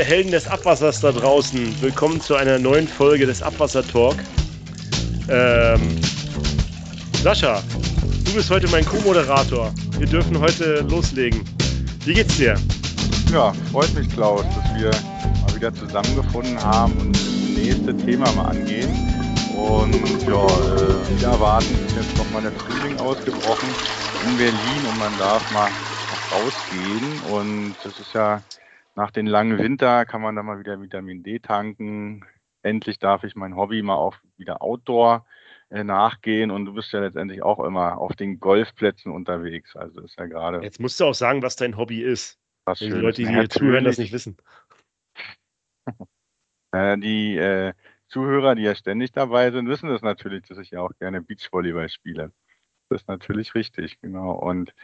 [0.00, 1.80] Helden des Abwassers da draußen.
[1.82, 4.16] Willkommen zu einer neuen Folge des Abwasser Talk.
[5.28, 6.00] Ähm,
[7.22, 7.62] Sascha,
[8.24, 9.72] du bist heute mein Co-Moderator.
[9.98, 11.44] Wir dürfen heute loslegen.
[12.04, 12.56] Wie geht's dir?
[13.30, 14.90] Ja, freut mich, Klaus, dass wir
[15.42, 17.22] mal wieder zusammengefunden haben und das
[17.54, 18.90] nächste Thema mal angehen.
[19.54, 19.94] Und
[20.26, 23.68] ja, äh, wir erwarten, ist jetzt nochmal der Frühling ausgebrochen
[24.26, 25.68] in Berlin und man darf mal
[26.32, 27.20] rausgehen.
[27.30, 28.40] Und das ist ja
[28.94, 32.24] nach den langen Winter kann man da mal wieder Vitamin D tanken.
[32.62, 35.26] Endlich darf ich mein Hobby mal auch wieder Outdoor
[35.70, 39.74] äh, nachgehen und du bist ja letztendlich auch immer auf den Golfplätzen unterwegs.
[39.74, 40.62] Also ist ja gerade.
[40.62, 42.38] Jetzt musst du auch sagen, was dein Hobby ist.
[42.64, 44.36] Was die Leute, die hier zuhören, das nicht wissen.
[46.72, 47.72] äh, die äh,
[48.06, 51.88] Zuhörer, die ja ständig dabei sind, wissen das natürlich, dass ich ja auch gerne Beachvolleyball
[51.88, 52.32] spiele.
[52.88, 54.32] Das ist natürlich richtig, genau.
[54.32, 54.74] Und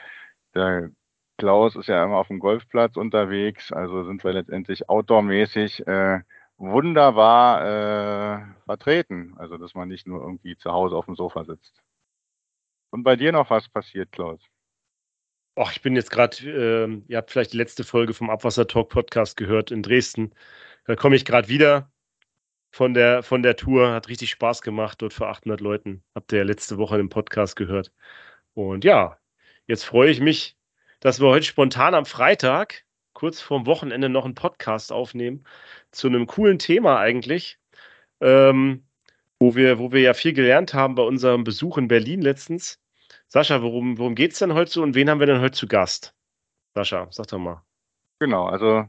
[0.54, 0.90] der
[1.38, 6.20] Klaus ist ja immer auf dem Golfplatz unterwegs, also sind wir letztendlich outdoormäßig äh,
[6.58, 9.34] wunderbar äh, vertreten.
[9.38, 11.80] Also dass man nicht nur irgendwie zu Hause auf dem Sofa sitzt.
[12.90, 14.40] Und bei dir noch was passiert, Klaus?
[15.56, 18.90] Ach, ich bin jetzt gerade, äh, ihr habt vielleicht die letzte Folge vom Abwasser Talk
[18.90, 20.34] Podcast gehört in Dresden.
[20.86, 21.90] Da komme ich gerade wieder
[22.70, 23.92] von der, von der Tour.
[23.92, 26.02] Hat richtig Spaß gemacht, dort vor 800 Leuten.
[26.14, 27.92] Habt ihr ja letzte Woche im Podcast gehört.
[28.54, 29.18] Und ja,
[29.66, 30.57] jetzt freue ich mich,
[31.00, 35.44] dass wir heute spontan am Freitag, kurz vorm Wochenende, noch einen Podcast aufnehmen
[35.90, 37.58] zu einem coolen Thema eigentlich,
[38.20, 38.86] ähm,
[39.38, 42.80] wo, wir, wo wir ja viel gelernt haben bei unserem Besuch in Berlin letztens.
[43.28, 45.66] Sascha, worum, worum geht es denn heute so und wen haben wir denn heute zu
[45.66, 46.14] Gast?
[46.74, 47.62] Sascha, sag doch mal.
[48.20, 48.86] Genau, also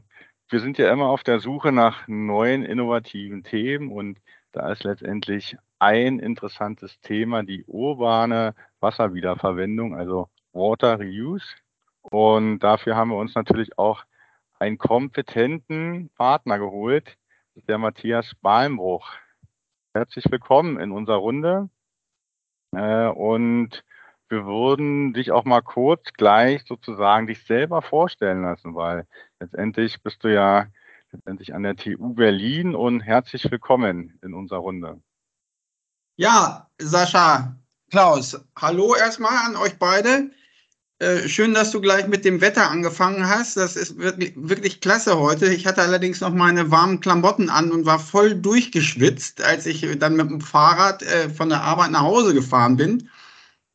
[0.48, 4.18] wir sind ja immer auf der Suche nach neuen innovativen Themen und
[4.52, 11.46] da ist letztendlich ein interessantes Thema die urbane Wasserwiederverwendung, also Water Reuse.
[12.10, 14.04] Und dafür haben wir uns natürlich auch
[14.58, 17.16] einen kompetenten Partner geholt,
[17.68, 19.08] der Matthias Balmbruch.
[19.94, 21.70] Herzlich willkommen in unserer Runde.
[22.72, 23.84] Äh, und
[24.28, 29.06] wir würden dich auch mal kurz gleich sozusagen dich selber vorstellen lassen, weil
[29.38, 30.66] letztendlich bist du ja
[31.12, 35.00] letztendlich an der TU Berlin und herzlich willkommen in unserer Runde.
[36.16, 37.56] Ja, Sascha,
[37.90, 40.30] Klaus, hallo erstmal an euch beide.
[41.00, 43.56] Äh, schön, dass du gleich mit dem Wetter angefangen hast.
[43.56, 45.46] Das ist wirklich, wirklich klasse heute.
[45.46, 50.16] Ich hatte allerdings noch meine warmen Klamotten an und war voll durchgeschwitzt, als ich dann
[50.16, 53.08] mit dem Fahrrad äh, von der Arbeit nach Hause gefahren bin.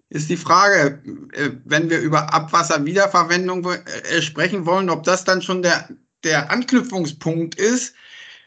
[0.09, 1.01] Ist die Frage,
[1.33, 5.89] äh, wenn wir über Abwasserwiederverwendung äh, sprechen wollen, ob das dann schon der,
[6.23, 7.95] der Anknüpfungspunkt ist,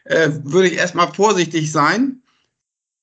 [0.05, 2.23] äh, würde ich erstmal vorsichtig sein.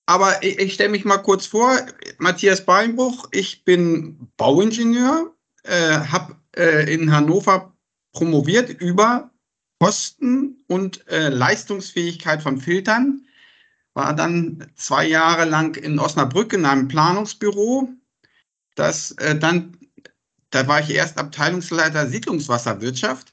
[0.07, 1.79] Aber ich, ich stelle mich mal kurz vor,
[2.17, 5.36] Matthias Beinbruch, ich bin Bauingenieur,
[5.67, 7.73] äh, habe äh, in Hannover
[8.13, 9.31] promoviert über
[9.79, 13.27] Kosten und äh, Leistungsfähigkeit von Filtern.
[13.95, 17.89] War dann zwei Jahre lang in Osnabrück in einem Planungsbüro.
[18.75, 19.77] Das äh, dann,
[20.51, 23.33] da war ich erst Abteilungsleiter Siedlungswasserwirtschaft.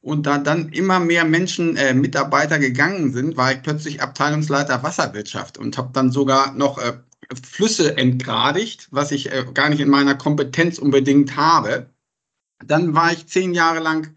[0.00, 5.56] Und da dann immer mehr Menschen, äh, Mitarbeiter gegangen sind, war ich plötzlich Abteilungsleiter Wasserwirtschaft
[5.56, 6.92] und habe dann sogar noch äh,
[7.42, 11.90] Flüsse entgradigt, was ich äh, gar nicht in meiner Kompetenz unbedingt habe.
[12.64, 14.16] Dann war ich zehn Jahre lang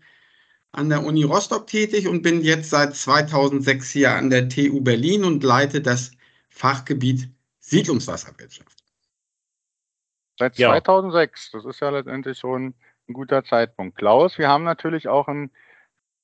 [0.72, 5.24] an der Uni Rostock tätig und bin jetzt seit 2006 hier an der TU Berlin
[5.24, 6.12] und leite das
[6.50, 7.30] Fachgebiet
[7.60, 8.78] Siedlungswasserwirtschaft.
[10.38, 10.70] Seit ja.
[10.70, 12.76] 2006, das ist ja letztendlich schon
[13.10, 13.98] ein guter Zeitpunkt.
[13.98, 15.52] Klaus, wir haben natürlich auch einen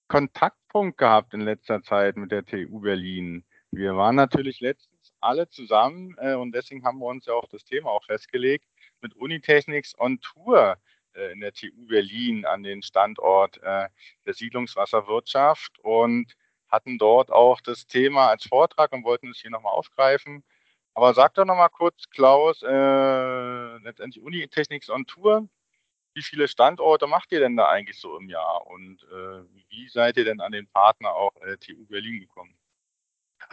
[0.07, 3.44] Kontaktpunkt gehabt in letzter Zeit mit der TU Berlin.
[3.75, 7.63] Wir waren natürlich letztes alle zusammen äh, und deswegen haben wir uns ja auf das
[7.63, 8.67] Thema auch festgelegt,
[9.01, 10.78] mit Unitechnics on Tour
[11.16, 13.88] äh, in der TU Berlin an den Standort äh,
[14.28, 16.35] der Siedlungswasserwirtschaft und
[16.67, 20.44] hatten dort auch das Thema als Vortrag und wollten es hier nochmal aufgreifen.
[20.94, 25.50] Aber sag doch nochmal kurz, Klaus, äh, letztendlich Unitechnics on Tour.
[26.13, 30.17] Wie viele Standorte macht ihr denn da eigentlich so im Jahr und äh, wie seid
[30.17, 32.56] ihr denn an den Partner auch äh, TU Berlin gekommen?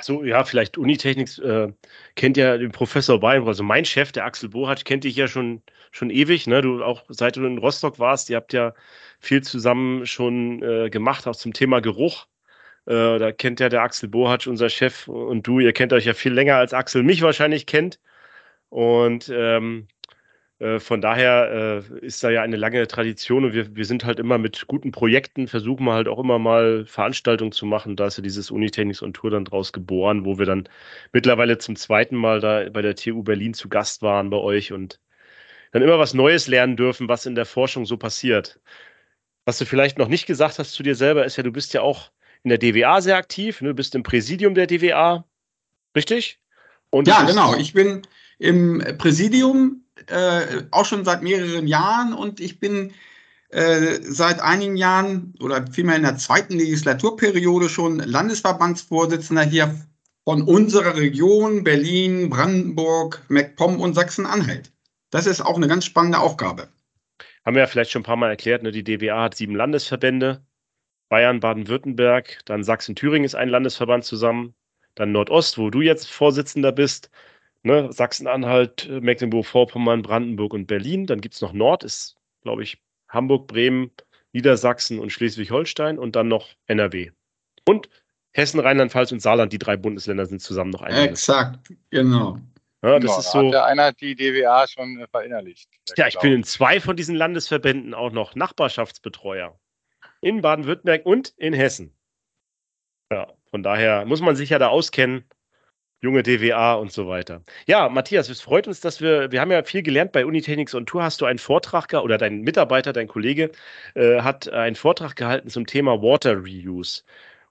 [0.01, 1.75] Achso, ja, vielleicht Unitechnik äh,
[2.17, 5.61] kennt ja den Professor Wein, also mein Chef, der Axel Bohatsch, kennt dich ja schon,
[5.91, 6.63] schon ewig, ne?
[6.63, 8.73] Du auch seit du in Rostock warst, ihr habt ja
[9.19, 12.29] viel zusammen schon äh, gemacht, auch zum Thema Geruch.
[12.87, 16.15] Äh, da kennt ja der Axel Bohatsch, unser Chef, und du, ihr kennt euch ja
[16.15, 18.01] viel länger als Axel mich wahrscheinlich kennt.
[18.71, 20.00] Und ähm, äh,
[20.79, 24.37] von daher äh, ist da ja eine lange Tradition und wir, wir sind halt immer
[24.37, 27.97] mit guten Projekten, versuchen wir halt auch immer mal Veranstaltungen zu machen.
[27.97, 30.69] Da ist ja dieses Unitechnics und Tour dann draus geboren, wo wir dann
[31.13, 35.01] mittlerweile zum zweiten Mal da bei der TU Berlin zu Gast waren bei euch und
[35.73, 38.61] dann immer was Neues lernen dürfen, was in der Forschung so passiert.
[39.47, 41.81] Was du vielleicht noch nicht gesagt hast zu dir selber, ist ja, du bist ja
[41.81, 42.11] auch
[42.43, 43.63] in der DWA sehr aktiv.
[43.63, 43.69] Ne?
[43.69, 45.25] Du bist im Präsidium der DWA,
[45.97, 46.39] richtig?
[46.91, 47.57] Und ja, genau.
[47.57, 48.03] Ich bin
[48.39, 52.93] im Präsidium äh, auch schon seit mehreren Jahren und ich bin
[53.51, 59.75] äh, seit einigen Jahren oder vielmehr in der zweiten Legislaturperiode schon Landesverbandsvorsitzender hier
[60.25, 64.73] von unserer Region Berlin, Brandenburg, MacPom und Sachsen-Anhalt.
[65.11, 66.69] Das ist auch eine ganz spannende Aufgabe.
[67.45, 68.71] Haben wir ja vielleicht schon ein paar Mal erklärt, ne?
[68.71, 70.45] die DWA hat sieben Landesverbände.
[71.09, 74.55] Bayern, Baden-Württemberg, dann Sachsen-Thüringen ist ein Landesverband zusammen,
[74.95, 77.11] dann Nordost, wo du jetzt Vorsitzender bist,
[77.63, 77.93] ne?
[77.93, 81.07] Sachsen-Anhalt, Mecklenburg-Vorpommern, Brandenburg und Berlin.
[81.07, 83.91] Dann gibt es noch Nord, ist, glaube ich, Hamburg, Bremen,
[84.33, 87.11] Niedersachsen und Schleswig-Holstein und dann noch NRW.
[87.67, 87.89] Und
[88.33, 91.09] Hessen, Rheinland-Pfalz und Saarland, die drei Bundesländer sind zusammen noch ein.
[91.09, 92.39] Exakt, genau.
[92.83, 93.47] Ja, das genau, ist so.
[93.47, 95.69] Hat der einer die DWA schon verinnerlicht.
[95.97, 99.59] Ja, ich bin in zwei von diesen Landesverbänden auch noch Nachbarschaftsbetreuer.
[100.23, 101.95] In Baden-Württemberg und in Hessen.
[103.13, 105.25] Ja, von daher muss man sich ja da auskennen.
[106.03, 107.43] Junge DWA und so weiter.
[107.67, 110.87] Ja, Matthias, es freut uns, dass wir, wir haben ja viel gelernt bei Unitechnics on
[110.87, 111.03] Tour.
[111.03, 113.51] Hast du einen Vortrag oder dein Mitarbeiter, dein Kollege
[113.95, 117.03] äh, hat einen Vortrag gehalten zum Thema Water Reuse.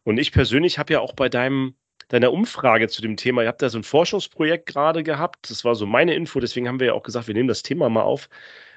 [0.04, 1.76] Und ich persönlich habe ja auch bei deinem
[2.10, 3.44] deiner Umfrage zu dem Thema.
[3.44, 5.50] Ihr habt da so ein Forschungsprojekt gerade gehabt.
[5.50, 6.40] Das war so meine Info.
[6.40, 8.30] Deswegen haben wir ja auch gesagt, wir nehmen das Thema mal auf.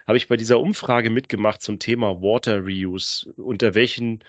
[0.06, 3.32] Habe ich bei dieser Umfrage mitgemacht zum Thema Water Reuse.
[3.36, 4.22] Unter welchen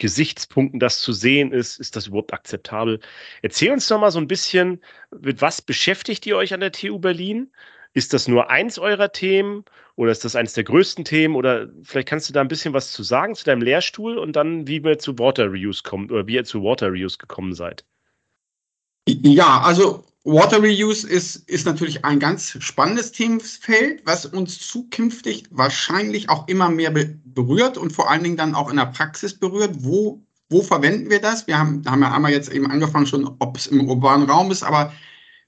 [0.00, 3.00] Gesichtspunkten das zu sehen ist, ist das überhaupt akzeptabel?
[3.42, 4.82] Erzähl uns doch mal so ein bisschen,
[5.16, 7.52] mit was beschäftigt ihr euch an der TU Berlin?
[7.92, 9.64] Ist das nur eins eurer Themen
[9.96, 11.36] oder ist das eines der größten Themen?
[11.36, 14.66] Oder vielleicht kannst du da ein bisschen was zu sagen zu deinem Lehrstuhl und dann,
[14.66, 17.84] wie wir zu Water Reuse kommt oder wie ihr zu Water Reuse gekommen seid.
[19.06, 26.28] Ja, also Water Reuse ist, ist natürlich ein ganz spannendes Themenfeld, was uns zukünftig wahrscheinlich
[26.28, 29.76] auch immer mehr be berührt und vor allen Dingen dann auch in der Praxis berührt.
[29.78, 30.20] Wo,
[30.50, 31.46] wo verwenden wir das?
[31.46, 34.62] Wir haben, haben ja einmal jetzt eben angefangen, schon, ob es im urbanen Raum ist,
[34.62, 34.92] aber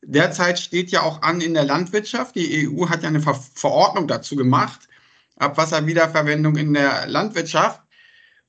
[0.03, 2.37] derzeit steht ja auch an in der Landwirtschaft.
[2.37, 4.89] Die EU hat ja eine Ver Verordnung dazu gemacht,
[5.37, 7.83] Abwasserwiederverwendung in der Landwirtschaft.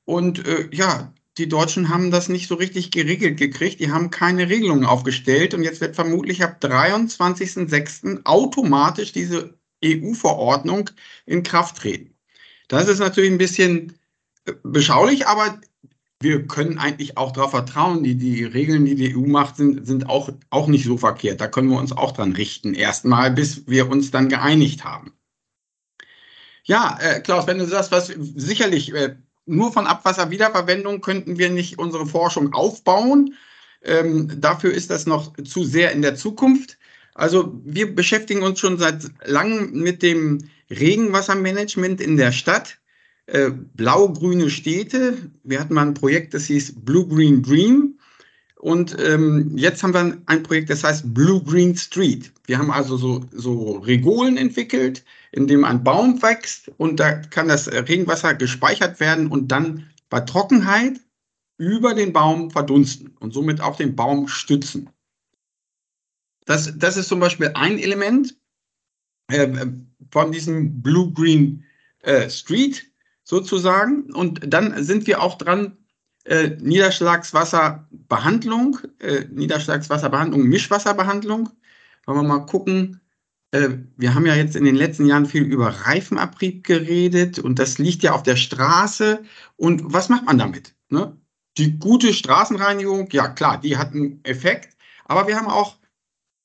[0.04, 3.80] Und äh, ja, die Deutschen haben das nicht so richtig geregelt gekriegt.
[3.80, 5.54] Die haben keine Regelungen aufgestellt.
[5.54, 8.24] Und jetzt wird vermutlich ab 23.06.
[8.24, 10.90] automatisch diese EU-Verordnung
[11.26, 12.14] in Kraft treten.
[12.68, 13.98] Das ist natürlich ein bisschen
[14.46, 15.60] äh, beschaulich, aber
[16.20, 18.04] wir können eigentlich auch darauf vertrauen.
[18.04, 21.40] Die, die Regeln, die die EU macht, sind, sind auch, auch nicht so verkehrt.
[21.40, 25.12] Da können wir uns auch dran richten, erstmal, bis wir uns dann geeinigt haben.
[26.62, 31.78] Ja, äh, Klaus, wenn du sagst, was sicherlich äh, nur von Abwasserwiederverwendung könnten wir nicht
[31.78, 33.34] unsere Forschung aufbauen.
[33.82, 36.78] Ähm, dafür ist das noch zu sehr in der Zukunft.
[37.14, 40.38] Also wir beschäftigen uns schon seit langem mit dem
[40.70, 42.78] Regenwassermanagement in der Stadt.
[43.26, 45.30] Äh, Blau-grüne Städte.
[45.42, 47.93] Wir hatten mal ein Projekt, das hieß Blue Green Dream.
[48.64, 52.32] Und ähm, jetzt haben wir ein Projekt, das heißt Blue Green Street.
[52.46, 57.48] Wir haben also so, so Regolen entwickelt, in dem ein Baum wächst und da kann
[57.48, 60.98] das Regenwasser gespeichert werden und dann bei Trockenheit
[61.58, 64.88] über den Baum verdunsten und somit auch den Baum stützen.
[66.46, 68.34] Das, das ist zum Beispiel ein Element
[69.28, 69.66] äh,
[70.10, 71.64] von diesem Blue Green
[72.00, 72.90] äh, Street
[73.24, 74.10] sozusagen.
[74.14, 75.76] Und dann sind wir auch dran,
[76.24, 81.50] äh, Niederschlagswasserbehandlung, äh, Niederschlagswasserbehandlung, Mischwasserbehandlung.
[82.06, 83.00] Wollen wir mal gucken.
[83.50, 87.78] Äh, wir haben ja jetzt in den letzten Jahren viel über Reifenabrieb geredet und das
[87.78, 89.22] liegt ja auf der Straße.
[89.56, 90.74] Und was macht man damit?
[90.88, 91.16] Ne?
[91.58, 94.76] Die gute Straßenreinigung, ja klar, die hat einen Effekt.
[95.04, 95.76] Aber wir haben auch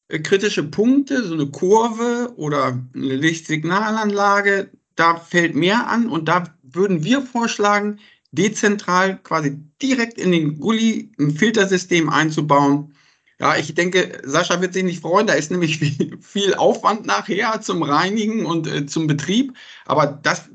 [0.09, 4.69] äh, kritische Punkte, so eine Kurve oder eine Lichtsignalanlage.
[4.95, 7.99] Da fällt mehr an und da würden wir vorschlagen,
[8.31, 12.95] dezentral quasi direkt in den Gully ein Filtersystem einzubauen.
[13.39, 15.27] Ja, ich denke, Sascha wird sich nicht freuen.
[15.27, 19.55] Da ist nämlich viel, viel Aufwand nachher zum Reinigen und äh, zum Betrieb.
[19.85, 20.49] Aber das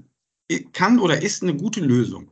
[0.73, 2.31] kann oder ist eine gute Lösung.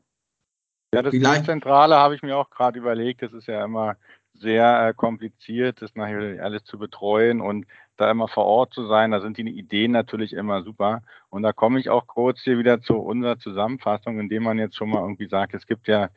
[0.94, 1.46] Ja, das Vielleicht.
[1.46, 3.22] Zentrale habe ich mir auch gerade überlegt.
[3.22, 3.96] Das ist ja immer
[4.34, 9.10] sehr äh, kompliziert, das nachher alles zu betreuen und da immer vor Ort zu sein.
[9.10, 11.02] Da sind die Ideen natürlich immer super.
[11.30, 14.90] Und da komme ich auch kurz hier wieder zu unserer Zusammenfassung, indem man jetzt schon
[14.90, 16.08] mal irgendwie sagt, es gibt ja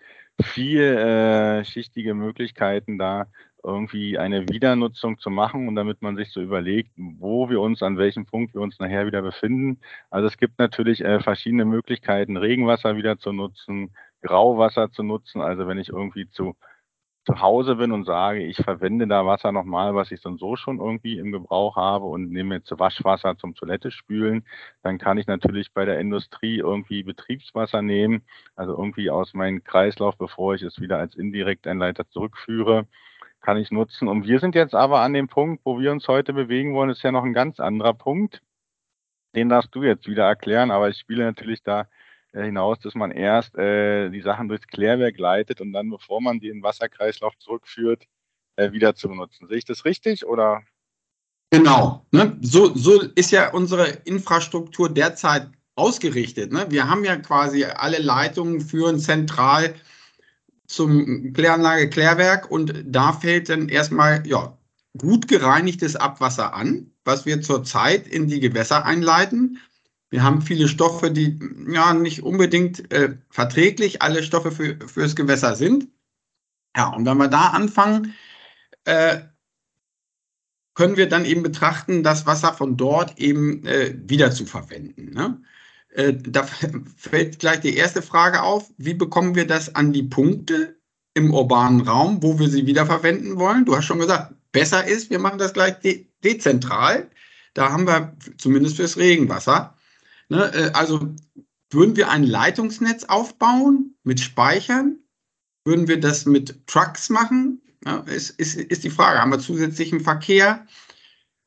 [0.42, 3.28] vielschichtige äh, Möglichkeiten da
[3.66, 7.98] irgendwie eine Wiedernutzung zu machen und damit man sich so überlegt, wo wir uns, an
[7.98, 9.80] welchem Punkt wir uns nachher wieder befinden.
[10.12, 13.92] Also es gibt natürlich äh, verschiedene Möglichkeiten, Regenwasser wieder zu nutzen,
[14.22, 15.42] Grauwasser zu nutzen.
[15.42, 16.56] Also wenn ich irgendwie zu
[17.26, 20.80] zu Hause bin und sage, ich verwende da Wasser nochmal, was ich dann so schon
[20.80, 24.46] irgendwie im Gebrauch habe und nehme jetzt Waschwasser zum Toilette spülen,
[24.84, 28.24] dann kann ich natürlich bei der Industrie irgendwie Betriebswasser nehmen,
[28.56, 32.88] also irgendwie aus meinem Kreislauf, bevor ich es wieder als Indirekteinleiter zurückführe,
[33.42, 34.08] kann ich nutzen.
[34.08, 37.04] Und wir sind jetzt aber an dem Punkt, wo wir uns heute bewegen wollen, ist
[37.04, 38.42] ja noch ein ganz anderer Punkt.
[39.36, 41.88] Den darfst du jetzt wieder erklären, aber ich spiele natürlich da
[42.44, 46.50] hinaus, dass man erst äh, die Sachen durchs Klärwerk leitet und dann, bevor man die
[46.50, 48.06] in den Wasserkreislauf zurückführt,
[48.56, 49.48] äh, wieder zu benutzen.
[49.48, 50.62] Sehe ich das richtig oder?
[51.52, 52.06] Genau.
[52.12, 52.38] Ne?
[52.42, 56.52] So, so ist ja unsere Infrastruktur derzeit ausgerichtet.
[56.52, 56.66] Ne?
[56.70, 59.76] Wir haben ja quasi alle Leitungen führen zentral
[60.68, 64.58] zum Kläranlage Klärwerk und da fällt dann erstmal ja,
[64.98, 69.60] gut gereinigtes Abwasser an, was wir zurzeit in die Gewässer einleiten.
[70.10, 75.56] Wir haben viele Stoffe, die ja nicht unbedingt äh, verträglich alle Stoffe für, fürs Gewässer
[75.56, 75.88] sind.
[76.76, 78.14] Ja, und wenn wir da anfangen,
[78.86, 79.22] äh,
[80.74, 85.14] können wir dann eben betrachten, das Wasser von dort eben äh, wieder zu verwenden.
[85.14, 85.42] Ne?
[85.90, 86.44] Äh, da
[86.98, 90.78] fällt gleich die erste Frage auf, wie bekommen wir das an die Punkte
[91.14, 93.66] im urbanen Raum, wo wir sie wiederverwenden wollen?
[93.66, 97.10] Du hast schon gesagt, besser ist, wir machen das gleich de dezentral.
[97.54, 99.75] Da haben wir zumindest fürs Regenwasser
[100.30, 101.14] Ne, äh, also
[101.70, 105.00] würden wir ein Leitungsnetz aufbauen mit Speichern?
[105.66, 107.62] Würden wir das mit Trucks machen?
[107.86, 109.20] Ja, ist, ist, ist die Frage.
[109.20, 110.66] Haben wir zusätzlichen Verkehr?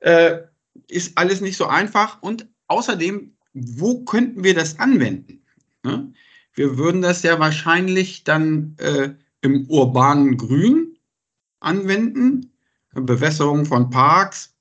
[0.00, 0.38] Äh,
[0.88, 2.22] ist alles nicht so einfach.
[2.22, 5.42] Und außerdem, wo könnten wir das anwenden?
[5.82, 6.12] Ne?
[6.54, 10.96] Wir würden das ja wahrscheinlich dann äh, im urbanen Grün
[11.60, 12.52] anwenden.
[12.94, 14.54] Bewässerung von Parks,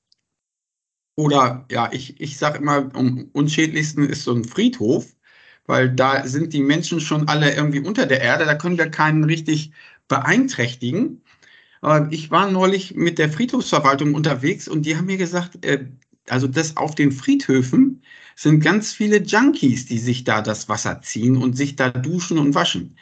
[1.17, 5.07] oder ja, ich, ich sage immer, am unschädlichsten ist so ein Friedhof,
[5.65, 9.23] weil da sind die Menschen schon alle irgendwie unter der Erde, da können wir keinen
[9.23, 9.71] richtig
[10.07, 11.23] beeinträchtigen.
[12.11, 15.87] Ich war neulich mit der Friedhofsverwaltung unterwegs und die haben mir gesagt, äh,
[16.29, 18.03] also das auf den Friedhöfen
[18.35, 22.55] sind ganz viele Junkies, die sich da das Wasser ziehen und sich da duschen und
[22.55, 22.97] waschen.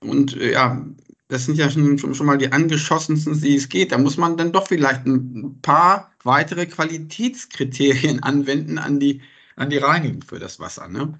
[0.00, 0.86] Und äh, ja,
[1.28, 3.92] das sind ja schon, schon, mal die angeschossensten, die es geht.
[3.92, 9.20] Da muss man dann doch vielleicht ein paar weitere Qualitätskriterien anwenden an die,
[9.54, 10.88] an die Reinigung für das Wasser.
[10.88, 11.18] Ne?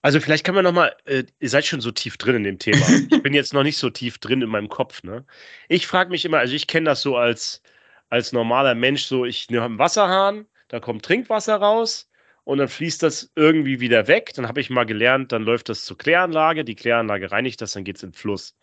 [0.00, 2.58] Also vielleicht kann man noch mal, äh, ihr seid schon so tief drin in dem
[2.60, 2.86] Thema.
[3.10, 5.02] ich bin jetzt noch nicht so tief drin in meinem Kopf.
[5.02, 5.24] Ne?
[5.68, 7.62] Ich frage mich immer, also ich kenne das so als,
[8.10, 12.08] als normaler Mensch, so ich habe einen Wasserhahn, da kommt Trinkwasser raus
[12.44, 14.32] und dann fließt das irgendwie wieder weg.
[14.34, 17.84] Dann habe ich mal gelernt, dann läuft das zur Kläranlage, die Kläranlage reinigt das, dann
[17.84, 18.56] geht es in den Fluss.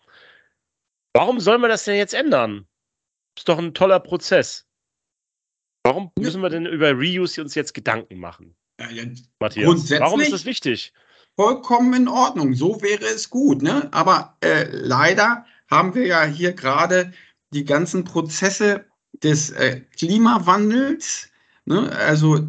[1.12, 2.66] Warum soll man das denn jetzt ändern?
[3.36, 4.66] Ist doch ein toller Prozess.
[5.82, 8.54] Warum müssen wir denn über Reuse uns jetzt Gedanken machen?
[8.80, 9.04] Ja, ja,
[9.40, 10.92] Matthias, warum ist das wichtig?
[11.36, 13.62] Vollkommen in Ordnung, so wäre es gut.
[13.62, 13.88] Ne?
[13.92, 17.12] Aber äh, leider haben wir ja hier gerade
[17.52, 18.84] die ganzen Prozesse
[19.22, 21.30] des äh, Klimawandels
[21.70, 21.88] Ne?
[21.96, 22.40] Also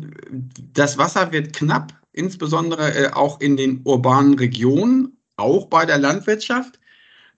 [0.73, 6.79] das Wasser wird knapp, insbesondere äh, auch in den urbanen Regionen, auch bei der Landwirtschaft.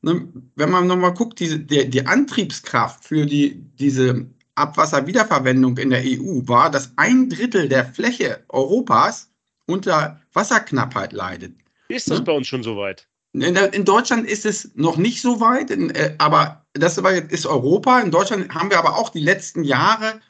[0.01, 0.29] Ne?
[0.55, 6.47] Wenn man nochmal guckt, diese, die, die Antriebskraft für die, diese Abwasserwiederverwendung in der EU
[6.47, 9.29] war, dass ein Drittel der Fläche Europas
[9.65, 11.53] unter Wasserknappheit leidet.
[11.89, 12.25] Ist das ne?
[12.25, 13.09] bei uns schon so weit?
[13.33, 17.99] In, in, Deutschland ist es noch nicht so weit, in, äh, aber das ist Europa.
[17.99, 20.21] In Deutschland haben wir aber auch die letzten Jahre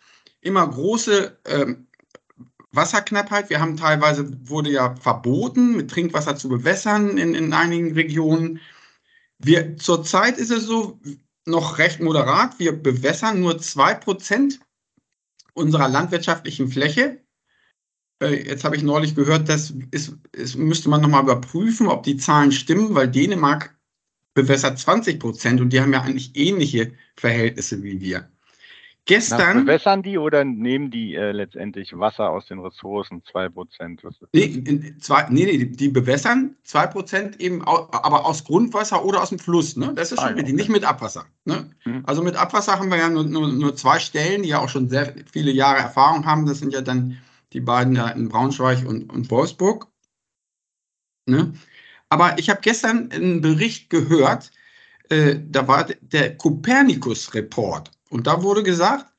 [0.44, 1.88] immer große ähm,
[2.72, 3.50] Wasserknappheit.
[3.50, 8.60] Wir haben teilweise, wurde ja verboten, mit Trinkwasser zu bewässern in, in einigen Regionen.
[9.40, 11.00] Wir, zurzeit ist es so
[11.46, 12.60] noch recht moderat.
[12.60, 14.60] Wir bewässern nur 2%
[15.54, 17.22] unserer landwirtschaftlichen Fläche.
[18.22, 22.18] Äh, jetzt habe ich neulich gehört, das ist, ist, müsste man nochmal überprüfen, ob die
[22.18, 23.78] Zahlen stimmen, weil Dänemark
[24.34, 28.33] bewässert 20 Prozent und die haben ja eigentlich ähnliche Verhältnisse wie wir.
[29.06, 29.58] Gestern.
[29.58, 34.00] Na, bewässern die oder nehmen die äh, letztendlich Wasser aus den Ressourcen, 2%?
[34.32, 39.76] Nee, zwei, nee, nee, die bewässern 2% eben, aber aus Grundwasser oder aus dem Fluss.
[39.76, 39.92] Ne?
[39.94, 40.54] Das ist schon ah, okay.
[40.54, 41.26] nicht mit Abwasser.
[41.44, 41.70] Ne?
[41.84, 42.04] Mhm.
[42.06, 44.88] Also mit Abwasser haben wir ja nur, nur, nur, zwei Stellen, die ja auch schon
[44.88, 46.46] sehr viele Jahre Erfahrung haben.
[46.46, 47.18] Das sind ja dann
[47.52, 49.88] die beiden da in Braunschweig und, und Wolfsburg.
[51.26, 51.54] Ne?
[52.08, 54.52] Aber ich habe gestern einen Bericht gehört,
[55.10, 57.92] äh, da war der Kopernikus-Report.
[58.14, 59.12] Und da wurde gesagt,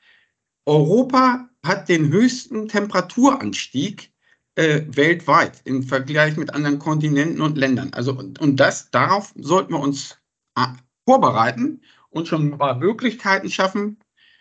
[0.67, 4.13] Europa hat den höchsten Temperaturanstieg
[4.55, 7.93] äh, weltweit im Vergleich mit anderen Kontinenten und Ländern.
[7.93, 10.17] Also und, und das darauf sollten wir uns
[10.57, 10.69] äh,
[11.05, 13.99] vorbereiten und schon mal Möglichkeiten schaffen,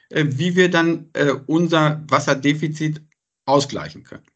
[0.10, 3.02] äh, wie wir dann äh, unser Wasserdefizit
[3.46, 4.28] ausgleichen können.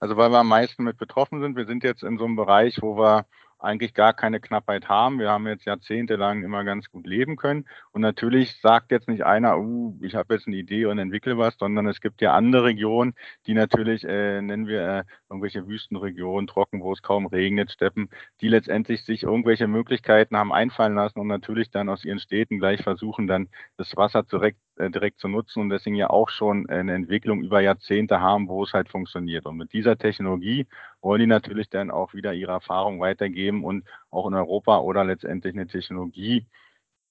[0.00, 2.80] Also weil wir am meisten mit betroffen sind, wir sind jetzt in so einem Bereich,
[2.80, 3.26] wo wir
[3.64, 5.18] eigentlich gar keine Knappheit haben.
[5.18, 7.66] Wir haben jetzt jahrzehntelang immer ganz gut leben können.
[7.92, 11.56] Und natürlich sagt jetzt nicht einer, uh, ich habe jetzt eine Idee und entwickle was,
[11.58, 13.14] sondern es gibt ja andere Regionen,
[13.46, 18.08] die natürlich, äh, nennen wir äh, irgendwelche Wüstenregionen, trocken, wo es kaum regnet, Steppen,
[18.40, 22.82] die letztendlich sich irgendwelche Möglichkeiten haben einfallen lassen und natürlich dann aus ihren Städten gleich
[22.82, 26.94] versuchen, dann das Wasser direkt, äh, direkt zu nutzen und deswegen ja auch schon eine
[26.94, 29.46] Entwicklung über Jahrzehnte haben, wo es halt funktioniert.
[29.46, 30.66] Und mit dieser Technologie
[31.00, 35.04] wollen die natürlich dann auch wieder ihre Erfahrung weitergeben geben und auch in Europa oder
[35.04, 36.46] letztendlich eine Technologie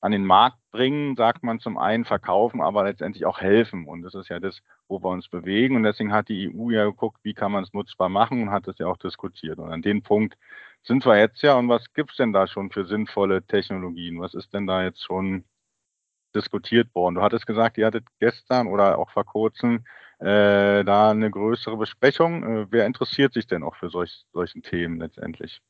[0.01, 3.87] an den Markt bringen, sagt man zum einen verkaufen, aber letztendlich auch helfen.
[3.87, 5.77] Und das ist ja das, wo wir uns bewegen.
[5.77, 8.67] Und deswegen hat die EU ja geguckt, wie kann man es nutzbar machen und hat
[8.67, 9.59] das ja auch diskutiert.
[9.59, 10.37] Und an dem Punkt
[10.83, 11.55] sind wir jetzt ja.
[11.57, 14.19] Und was gibt es denn da schon für sinnvolle Technologien?
[14.19, 15.45] Was ist denn da jetzt schon
[16.35, 17.15] diskutiert worden?
[17.15, 19.85] Du hattest gesagt, ihr hattet gestern oder auch vor kurzem
[20.19, 22.43] äh, da eine größere Besprechung.
[22.43, 25.61] Äh, wer interessiert sich denn auch für solch, solchen Themen letztendlich?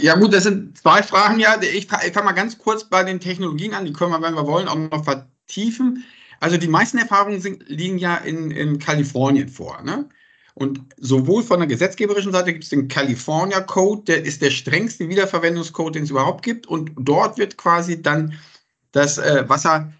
[0.00, 1.38] Ja gut, das sind zwei Fragen.
[1.38, 3.84] Ja, ich, fange mal ganz kurz bei den Technologien an.
[3.84, 6.04] Die können wir, wenn wir wollen, auch noch vertiefen.
[6.40, 9.80] Also die meisten Erfahrungen sind, liegen ja in, in Kalifornien vor.
[9.82, 10.08] Ne?
[10.54, 15.08] Und sowohl von der gesetzgeberischen Seite gibt es den California Code, der ist der strengste
[15.08, 16.66] Wiederverwendungscode, den es überhaupt gibt.
[16.66, 18.34] Und dort wird quasi dann
[18.92, 19.92] das äh, Wasser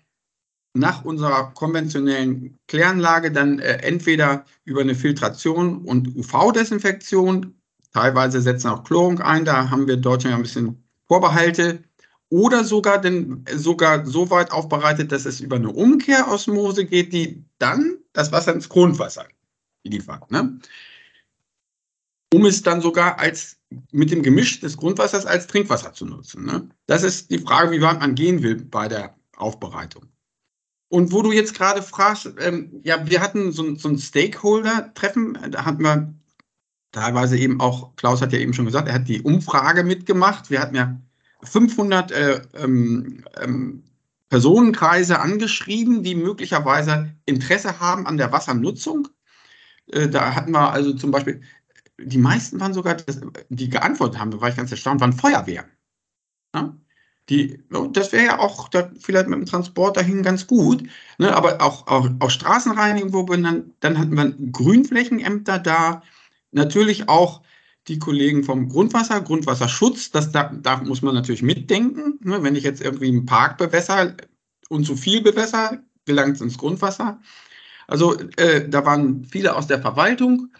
[0.74, 7.54] nach unserer konventionellen Kläranlage dann äh, entweder über eine Filtration und UV-Desinfektion
[7.92, 11.82] Teilweise setzen auch Chlorung ein, da haben wir in Deutschland ja ein bisschen Vorbehalte.
[12.30, 17.98] Oder sogar, denn, sogar so weit aufbereitet, dass es über eine Umkehrosmose geht, die dann
[18.14, 19.26] das Wasser ins Grundwasser
[19.84, 20.30] liefert.
[20.30, 20.58] Ne?
[22.32, 23.58] Um es dann sogar als
[23.92, 26.44] mit dem Gemisch des Grundwassers als Trinkwasser zu nutzen.
[26.44, 26.68] Ne?
[26.86, 30.06] Das ist die Frage, wie weit man gehen will bei der Aufbereitung.
[30.88, 35.64] Und wo du jetzt gerade fragst, ähm, ja, wir hatten so, so ein Stakeholder-Treffen, da
[35.64, 36.14] hatten wir
[36.92, 40.50] teilweise eben auch, Klaus hat ja eben schon gesagt, er hat die Umfrage mitgemacht.
[40.50, 41.00] Wir hatten ja
[41.42, 43.84] 500 äh, ähm, ähm,
[44.28, 49.08] Personenkreise angeschrieben, die möglicherweise Interesse haben an der Wassernutzung.
[49.86, 51.42] Äh, da hatten wir also zum Beispiel,
[52.04, 52.96] die meisten waren sogar,
[53.48, 55.66] die geantwortet haben, da war ich ganz erstaunt, waren Feuerwehren.
[56.54, 56.76] Ja?
[57.28, 60.82] Die, das wäre ja auch da, vielleicht mit dem Transport dahin ganz gut.
[61.18, 61.34] Ne?
[61.34, 66.02] Aber auch, auch, auch Straßenreinigung, wo wir dann, dann hatten wir Grünflächenämter da,
[66.52, 67.42] Natürlich auch
[67.88, 72.20] die Kollegen vom Grundwasser, Grundwasserschutz, das, da, da muss man natürlich mitdenken.
[72.22, 72.42] Ne?
[72.42, 74.14] Wenn ich jetzt irgendwie einen Park bewässer
[74.68, 77.20] und zu viel bewässer, gelangt es ins Grundwasser.
[77.88, 80.52] Also äh, da waren viele aus der Verwaltung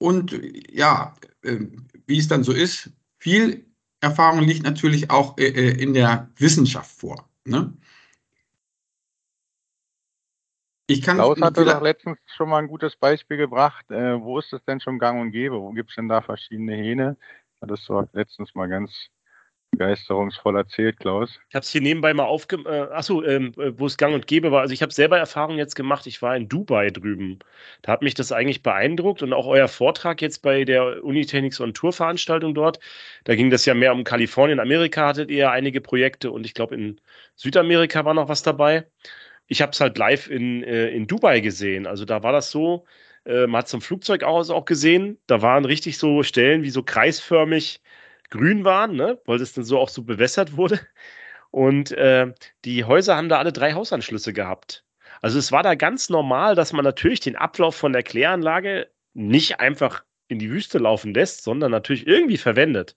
[0.00, 0.32] und
[0.70, 1.58] ja, äh,
[2.06, 3.66] wie es dann so ist, viel
[4.00, 7.28] Erfahrung liegt natürlich auch äh, äh in der Wissenschaft vor.
[7.44, 7.74] Ne?
[10.86, 13.90] Ich kann Klaus hatte doch letztens schon mal ein gutes Beispiel gebracht.
[13.90, 15.60] Äh, wo ist es denn schon gang und gäbe?
[15.60, 17.18] Wo gibt es denn da verschiedene Hähne?
[17.60, 18.90] Das war letztens mal ganz
[19.70, 21.38] begeisterungsvoll erzählt, Klaus.
[21.48, 22.72] Ich habe es hier nebenbei mal aufgemacht.
[22.72, 24.60] Äh, achso, ähm, äh, wo es gang und gäbe war.
[24.60, 26.06] Also ich habe selber Erfahrungen jetzt gemacht.
[26.06, 27.38] Ich war in Dubai drüben.
[27.82, 31.74] Da hat mich das eigentlich beeindruckt und auch euer Vortrag jetzt bei der Unitechnics on
[31.74, 32.78] Tour Veranstaltung dort.
[33.24, 34.60] Da ging das ja mehr um Kalifornien.
[34.60, 37.00] Amerika hattet ihr einige Projekte und ich glaube in
[37.36, 38.86] Südamerika war noch was dabei
[39.50, 41.86] ich habe es halt live in, äh, in Dubai gesehen.
[41.86, 42.86] Also da war das so,
[43.26, 46.70] äh, man hat es im Flugzeug auch, auch gesehen, da waren richtig so Stellen, wie
[46.70, 47.80] so kreisförmig
[48.30, 49.20] grün waren, ne?
[49.26, 50.80] weil das dann so auch so bewässert wurde.
[51.50, 52.32] Und äh,
[52.64, 54.84] die Häuser haben da alle drei Hausanschlüsse gehabt.
[55.20, 59.60] Also es war da ganz normal, dass man natürlich den Ablauf von der Kläranlage nicht
[59.60, 62.96] einfach in die Wüste laufen lässt, sondern natürlich irgendwie verwendet.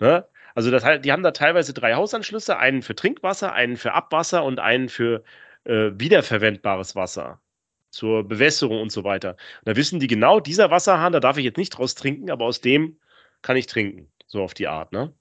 [0.00, 0.26] Ne?
[0.54, 4.58] Also das, die haben da teilweise drei Hausanschlüsse, einen für Trinkwasser, einen für Abwasser und
[4.58, 5.22] einen für
[5.64, 7.40] äh, wiederverwendbares Wasser
[7.90, 9.30] zur Bewässerung und so weiter.
[9.30, 12.44] Und da wissen die genau, dieser Wasserhahn, da darf ich jetzt nicht draus trinken, aber
[12.46, 12.98] aus dem
[13.42, 14.10] kann ich trinken.
[14.26, 15.12] So auf die Art, ne?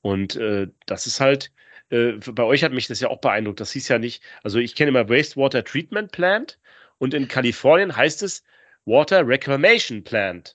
[0.00, 1.50] Und äh, das ist halt,
[1.90, 3.60] äh, bei euch hat mich das ja auch beeindruckt.
[3.60, 6.58] Das hieß ja nicht, also ich kenne immer Wastewater Treatment Plant
[6.98, 8.44] und in Kalifornien heißt es
[8.84, 10.54] Water Reclamation Plant.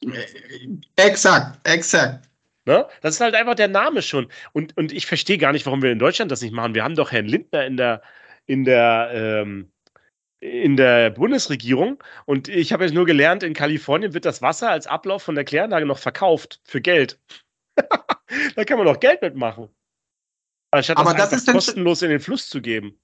[0.95, 2.29] Exakt, exakt.
[2.65, 2.87] Ne?
[3.01, 4.27] Das ist halt einfach der Name schon.
[4.53, 6.73] Und, und ich verstehe gar nicht, warum wir in Deutschland das nicht machen.
[6.73, 8.01] Wir haben doch Herrn Lindner in der
[8.45, 9.71] in der, ähm,
[10.39, 12.03] in der Bundesregierung.
[12.25, 15.45] Und ich habe jetzt nur gelernt, in Kalifornien wird das Wasser als Ablauf von der
[15.45, 17.19] Kläranlage noch verkauft für Geld.
[18.55, 19.69] da kann man doch Geld mitmachen.
[20.71, 22.99] Anstatt Aber das, das ist kostenlos in den Fluss zu geben.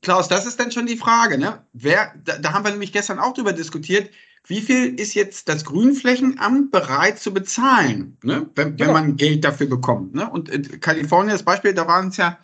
[0.00, 1.64] Klaus, das ist dann schon die Frage, ne?
[1.72, 4.10] Wer, da, da haben wir nämlich gestern auch drüber diskutiert,
[4.46, 8.50] wie viel ist jetzt das Grünflächenamt bereit zu bezahlen, ne?
[8.56, 8.86] wenn, ja.
[8.86, 10.14] wenn man Geld dafür bekommt.
[10.14, 10.28] Ne?
[10.28, 12.38] Und in Kalifornien, das Beispiel, da waren es ja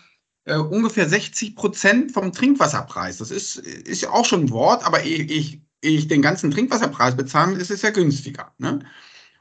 [0.44, 3.18] äh, ungefähr 60 Prozent vom Trinkwasserpreis.
[3.18, 7.16] Das ist, ist ja auch schon ein Wort, aber ich, ich, ich den ganzen Trinkwasserpreis
[7.16, 8.52] bezahle, ist es ja günstiger.
[8.58, 8.78] Ne?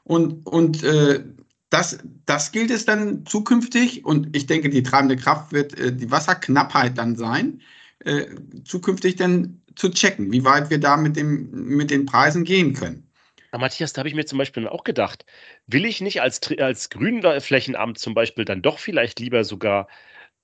[0.02, 1.22] Und, und äh,
[1.70, 6.10] das, das gilt es dann zukünftig und ich denke, die treibende Kraft wird äh, die
[6.10, 7.60] Wasserknappheit dann sein,
[8.04, 8.26] äh,
[8.64, 13.08] zukünftig dann zu checken, wie weit wir da mit, dem, mit den Preisen gehen können.
[13.50, 15.24] Aber Matthias, da habe ich mir zum Beispiel auch gedacht,
[15.66, 19.88] will ich nicht als, als Grünflächenamt zum Beispiel dann doch vielleicht lieber sogar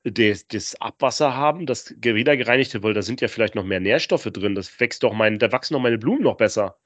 [0.05, 4.55] das, das Abwasser haben, das wiedergereinigte, weil da sind ja vielleicht noch mehr Nährstoffe drin.
[4.55, 6.79] Das wächst doch mein, da wachsen doch meine Blumen noch besser.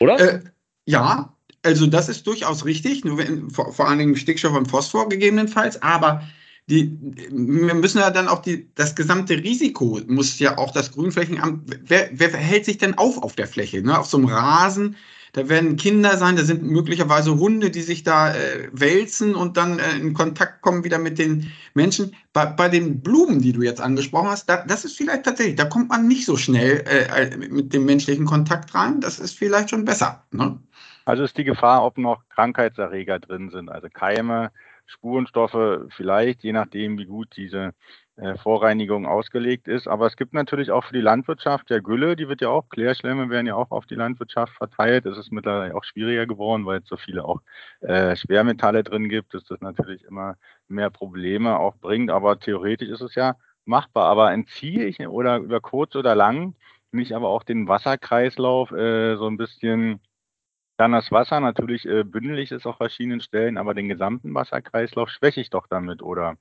[0.00, 0.18] Oder?
[0.18, 0.40] Äh,
[0.86, 1.33] ja,
[1.64, 5.82] also das ist durchaus richtig, nur wenn, vor, vor allen Dingen Stickstoff und Phosphor gegebenenfalls,
[5.82, 6.22] aber
[6.66, 6.96] die,
[7.30, 12.08] wir müssen ja dann auch die, das gesamte Risiko muss ja auch das Grünflächenamt, wer,
[12.12, 13.82] wer hält sich denn auf auf der Fläche?
[13.82, 13.98] Ne?
[13.98, 14.96] Auf so einem Rasen,
[15.34, 19.80] da werden Kinder sein, da sind möglicherweise Hunde, die sich da äh, wälzen und dann
[19.80, 22.14] äh, in Kontakt kommen wieder mit den Menschen.
[22.32, 25.64] Bei, bei den Blumen, die du jetzt angesprochen hast, da, das ist vielleicht tatsächlich, da
[25.64, 29.00] kommt man nicht so schnell äh, mit dem menschlichen Kontakt rein.
[29.00, 30.24] Das ist vielleicht schon besser.
[30.30, 30.56] Ne?
[31.04, 34.50] Also ist die Gefahr, ob noch Krankheitserreger drin sind, also Keime,
[34.86, 37.72] Spurenstoffe vielleicht, je nachdem, wie gut diese
[38.16, 39.88] äh, Vorreinigung ausgelegt ist.
[39.88, 43.28] Aber es gibt natürlich auch für die Landwirtschaft ja Gülle, die wird ja auch, Klärschlämme
[43.30, 45.06] werden ja auch auf die Landwirtschaft verteilt.
[45.06, 47.40] Es ist mittlerweile auch schwieriger geworden, weil es so viele auch
[47.80, 50.36] äh, Schwermetalle drin gibt, dass das natürlich immer
[50.68, 52.10] mehr Probleme auch bringt.
[52.10, 54.06] Aber theoretisch ist es ja machbar.
[54.06, 56.54] Aber entziehe ich oder über kurz oder lang
[56.92, 60.00] nicht aber auch den Wasserkreislauf äh, so ein bisschen
[60.76, 65.08] dann das Wasser natürlich äh, bündel ich es auf verschiedenen Stellen, aber den gesamten Wasserkreislauf
[65.10, 66.36] schwäche ich doch damit, oder?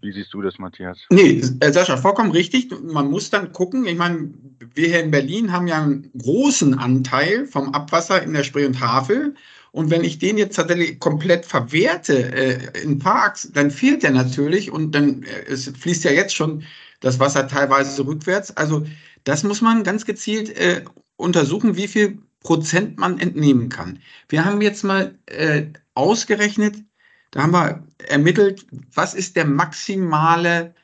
[0.00, 0.98] Wie siehst du das, Matthias?
[1.10, 2.70] Nee, äh, Sascha, vollkommen richtig.
[2.82, 3.84] Man muss dann gucken.
[3.86, 4.32] Ich meine,
[4.74, 8.80] wir hier in Berlin haben ja einen großen Anteil vom Abwasser in der Spree und
[8.80, 9.34] Havel.
[9.70, 14.70] Und wenn ich den jetzt tatsächlich komplett verwerte äh, in Parks, dann fehlt der natürlich
[14.70, 16.64] und dann äh, fließt ja jetzt schon
[17.00, 18.56] das Wasser teilweise rückwärts.
[18.56, 18.84] Also
[19.24, 20.84] das muss man ganz gezielt äh,
[21.16, 23.98] untersuchen, wie viel Prozent man entnehmen kann.
[24.28, 26.76] Wir haben jetzt mal äh, ausgerechnet,
[27.30, 30.74] da haben wir ermittelt, was ist der maximale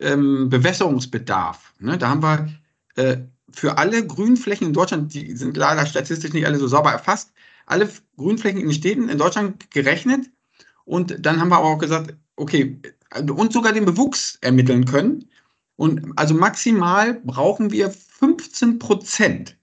[0.00, 1.74] ähm, Bewässerungsbedarf.
[1.78, 1.96] Ne?
[1.98, 2.48] Da haben wir
[2.96, 3.18] äh,
[3.52, 7.32] für alle Grünflächen in Deutschland, die sind leider statistisch nicht alle so sauber erfasst,
[7.66, 10.30] alle Grünflächen in den Städten in Deutschland gerechnet.
[10.84, 12.80] Und dann haben wir aber auch gesagt, okay,
[13.14, 15.28] und sogar den Bewuchs ermitteln können.
[15.76, 19.55] Und also maximal brauchen wir 15 Prozent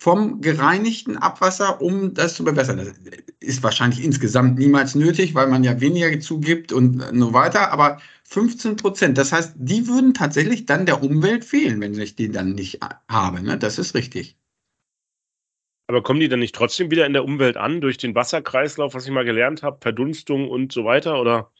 [0.00, 2.78] vom gereinigten Abwasser, um das zu bewässern.
[2.78, 2.94] Das
[3.38, 7.70] ist wahrscheinlich insgesamt niemals nötig, weil man ja weniger zugibt und so weiter.
[7.70, 12.30] Aber 15 Prozent, das heißt, die würden tatsächlich dann der Umwelt fehlen, wenn ich die
[12.30, 13.42] dann nicht habe.
[13.42, 13.58] Ne?
[13.58, 14.38] Das ist richtig.
[15.86, 19.04] Aber kommen die dann nicht trotzdem wieder in der Umwelt an durch den Wasserkreislauf, was
[19.04, 21.20] ich mal gelernt habe, Verdunstung und so weiter?
[21.20, 21.50] Oder?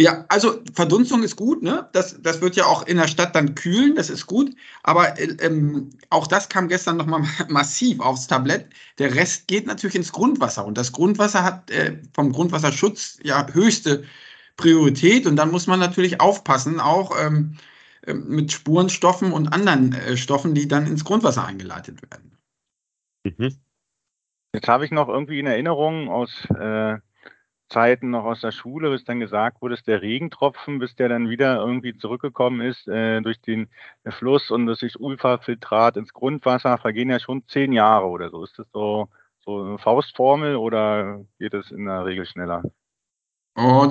[0.00, 1.86] Ja, also Verdunstung ist gut, ne?
[1.92, 4.54] Das, das wird ja auch in der Stadt dann kühlen, das ist gut.
[4.82, 8.66] Aber ähm, auch das kam gestern nochmal massiv aufs Tablett.
[8.98, 10.64] Der Rest geht natürlich ins Grundwasser.
[10.64, 14.04] Und das Grundwasser hat äh, vom Grundwasserschutz ja höchste
[14.56, 15.26] Priorität.
[15.26, 17.58] Und dann muss man natürlich aufpassen, auch ähm,
[18.06, 22.38] äh, mit Spurenstoffen und anderen äh, Stoffen, die dann ins Grundwasser eingeleitet werden.
[23.24, 23.54] Mhm.
[24.54, 26.96] Jetzt habe ich noch irgendwie in Erinnerung aus äh,
[27.70, 31.30] Zeiten noch aus der Schule, bis dann gesagt wurde, dass der Regentropfen, bis der dann
[31.30, 33.68] wieder irgendwie zurückgekommen ist äh, durch den
[34.06, 38.44] Fluss und das sich Ultrafiltrat ins Grundwasser, vergehen ja schon zehn Jahre oder so.
[38.44, 39.08] Ist das so,
[39.44, 42.62] so eine Faustformel oder geht es in der Regel schneller?
[43.56, 43.88] Oh,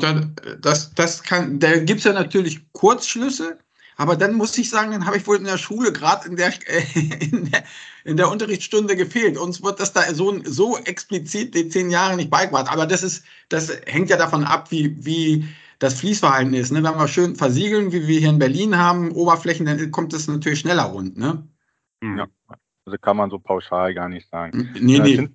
[0.59, 3.59] das, das kann, da gibt es ja natürlich Kurzschlüsse.
[3.99, 6.53] Aber dann muss ich sagen, dann habe ich wohl in der Schule gerade in der,
[6.95, 7.63] in der,
[8.05, 9.37] in der Unterrichtsstunde gefehlt.
[9.37, 12.71] Uns wird das da so, so explizit die zehn Jahre nicht beigebracht.
[12.71, 16.71] Aber das ist, das hängt ja davon ab, wie, wie das Fließverhalten ist.
[16.71, 16.81] Ne?
[16.81, 20.61] Wenn wir schön versiegeln, wie wir hier in Berlin haben, Oberflächen, dann kommt es natürlich
[20.61, 21.17] schneller rund.
[21.17, 21.45] Ne?
[22.01, 22.27] Ja,
[22.85, 24.69] also kann man so pauschal gar nicht sagen.
[24.79, 25.15] Nee, nee.
[25.17, 25.33] Sind,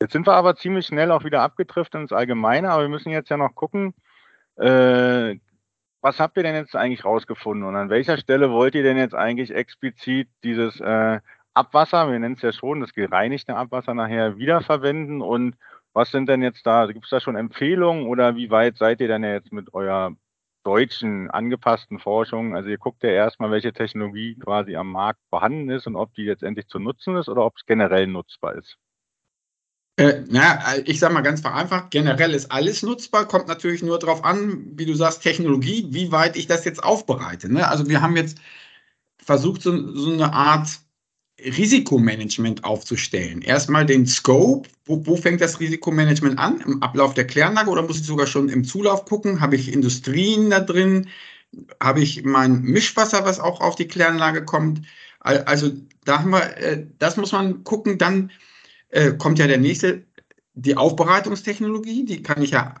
[0.00, 3.30] jetzt sind wir aber ziemlich schnell auch wieder abgetrifft ins Allgemeine, aber wir müssen jetzt
[3.30, 3.94] ja noch gucken,
[4.58, 5.40] äh,
[6.02, 9.14] was habt ihr denn jetzt eigentlich rausgefunden und an welcher Stelle wollt ihr denn jetzt
[9.14, 11.20] eigentlich explizit dieses äh,
[11.54, 15.56] Abwasser, wir nennen es ja schon, das gereinigte Abwasser nachher wiederverwenden und
[15.94, 19.08] was sind denn jetzt da, gibt es da schon Empfehlungen oder wie weit seid ihr
[19.08, 20.12] denn jetzt mit eurer
[20.64, 22.56] deutschen angepassten Forschung?
[22.56, 26.24] Also ihr guckt ja erstmal, welche Technologie quasi am Markt vorhanden ist und ob die
[26.24, 28.78] jetzt endlich zu nutzen ist oder ob es generell nutzbar ist.
[29.96, 34.24] Äh, na, ich sage mal ganz vereinfacht, generell ist alles nutzbar, kommt natürlich nur darauf
[34.24, 37.52] an, wie du sagst, Technologie, wie weit ich das jetzt aufbereite.
[37.52, 37.68] Ne?
[37.68, 38.38] Also wir haben jetzt
[39.18, 40.80] versucht, so, so, eine Art
[41.40, 43.42] Risikomanagement aufzustellen.
[43.42, 46.60] Erstmal den Scope, wo, wo, fängt das Risikomanagement an?
[46.60, 49.40] Im Ablauf der Kläranlage oder muss ich sogar schon im Zulauf gucken?
[49.40, 51.08] Habe ich Industrien da drin?
[51.82, 54.82] Habe ich mein Mischwasser, was auch auf die Kläranlage kommt?
[55.20, 55.72] Also
[56.04, 58.30] da haben wir, äh, das muss man gucken, dann
[58.92, 60.06] äh, kommt ja der nächste
[60.54, 62.74] die Aufbereitungstechnologie, die kann ich ja,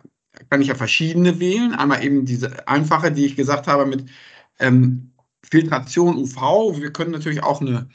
[0.50, 1.74] kann ich ja verschiedene wählen.
[1.74, 4.08] Einmal eben diese einfache, die ich gesagt habe, mit
[4.58, 6.80] ähm, Filtration UV.
[6.80, 7.88] Wir können natürlich auch eine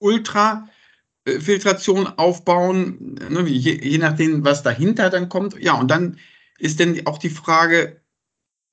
[0.00, 5.62] Ultrafiltration aufbauen, ne, je, je nachdem, was dahinter dann kommt.
[5.62, 6.18] Ja, und dann
[6.58, 8.00] ist dann auch die Frage,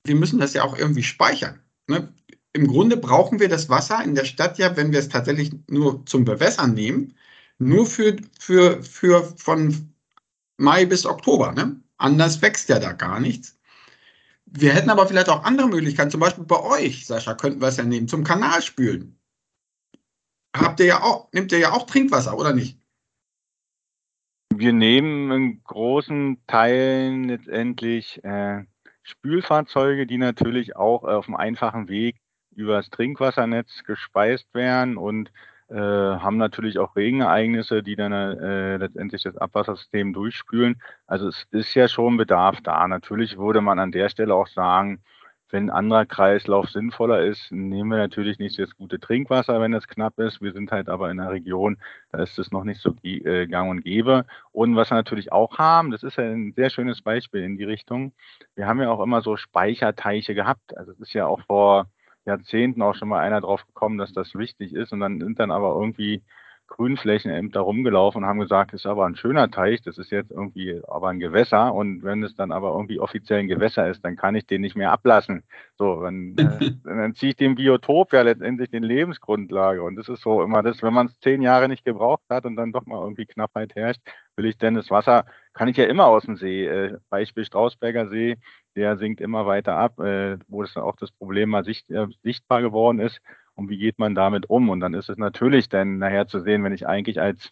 [0.04, 1.60] wir müssen das ja auch irgendwie speichern.
[1.86, 2.12] Ne?
[2.52, 6.06] Im Grunde brauchen wir das Wasser in der Stadt ja, wenn wir es tatsächlich nur
[6.06, 7.14] zum Bewässern nehmen,
[7.58, 9.94] nur für, für, für von
[10.56, 11.52] Mai bis Oktober.
[11.52, 11.80] Ne?
[11.98, 13.58] Anders wächst ja da gar nichts.
[14.46, 17.76] Wir hätten aber vielleicht auch andere Möglichkeiten, zum Beispiel bei euch, Sascha, könnten wir es
[17.76, 19.18] ja nehmen, zum Kanal spülen.
[20.56, 22.78] Habt ihr ja auch, nehmt ihr ja auch Trinkwasser, oder nicht?
[24.54, 28.64] Wir nehmen in großen Teilen letztendlich äh,
[29.02, 32.16] Spülfahrzeuge, die natürlich auch auf einem einfachen Weg
[32.54, 35.30] über das Trinkwassernetz gespeist werden und
[35.68, 40.80] äh, haben natürlich auch Regenereignisse, die dann äh, letztendlich das Abwassersystem durchspülen.
[41.06, 42.86] Also es ist ja schon Bedarf da.
[42.88, 45.02] Natürlich würde man an der Stelle auch sagen,
[45.50, 49.86] wenn ein anderer Kreislauf sinnvoller ist, nehmen wir natürlich nicht das gute Trinkwasser, wenn es
[49.86, 50.42] knapp ist.
[50.42, 51.78] Wir sind halt aber in einer Region,
[52.10, 54.26] da ist es noch nicht so äh, gang und gäbe.
[54.52, 57.64] Und was wir natürlich auch haben, das ist ja ein sehr schönes Beispiel in die
[57.64, 58.12] Richtung.
[58.56, 60.76] Wir haben ja auch immer so Speicherteiche gehabt.
[60.76, 61.86] Also es ist ja auch vor
[62.26, 64.92] Jahrzehnten auch schon mal einer drauf gekommen, dass das wichtig ist.
[64.92, 66.22] Und dann sind dann aber irgendwie
[66.68, 70.80] Grünflächenämter rumgelaufen und haben gesagt, das ist aber ein schöner Teich, das ist jetzt irgendwie
[70.88, 74.34] aber ein Gewässer und wenn es dann aber irgendwie offiziell ein Gewässer ist, dann kann
[74.34, 75.44] ich den nicht mehr ablassen.
[75.78, 80.22] So, dann, äh, dann ziehe ich dem Biotop ja letztendlich den Lebensgrundlage und das ist
[80.22, 83.00] so immer das, wenn man es zehn Jahre nicht gebraucht hat und dann doch mal
[83.02, 84.00] irgendwie Knappheit herrscht,
[84.36, 85.24] will ich denn das Wasser,
[85.54, 88.36] kann ich ja immer aus dem See, äh, Beispiel Strausberger See,
[88.74, 92.06] der sinkt immer weiter ab, äh, wo das dann auch das Problem mal sicht, äh,
[92.22, 93.20] sichtbar geworden ist
[93.56, 94.68] und wie geht man damit um?
[94.70, 97.50] Und dann ist es natürlich dann nachher zu sehen, wenn ich eigentlich als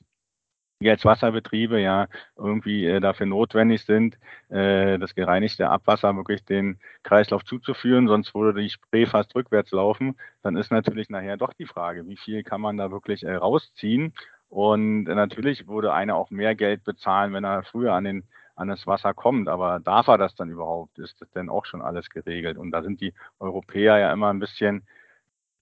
[0.85, 4.19] als Wasserbetriebe ja irgendwie äh, dafür notwendig sind,
[4.51, 10.17] äh, das gereinigte Abwasser wirklich den Kreislauf zuzuführen, sonst würde die Spree fast rückwärts laufen,
[10.43, 14.15] dann ist natürlich nachher doch die Frage, wie viel kann man da wirklich äh, rausziehen?
[14.49, 18.25] Und natürlich würde einer auch mehr Geld bezahlen, wenn er früher an den
[18.57, 19.49] an das Wasser kommt.
[19.49, 20.99] Aber darf er das dann überhaupt?
[20.99, 22.57] Ist das denn auch schon alles geregelt?
[22.57, 24.87] Und da sind die Europäer ja immer ein bisschen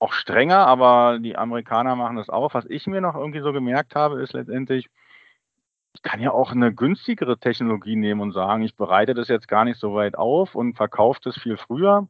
[0.02, 2.54] auch strenger, aber die Amerikaner machen das auch.
[2.54, 4.90] Was ich mir noch irgendwie so gemerkt habe, ist letztendlich,
[5.94, 9.64] ich kann ja auch eine günstigere Technologie nehmen und sagen, ich bereite das jetzt gar
[9.64, 12.08] nicht so weit auf und verkaufe das viel früher,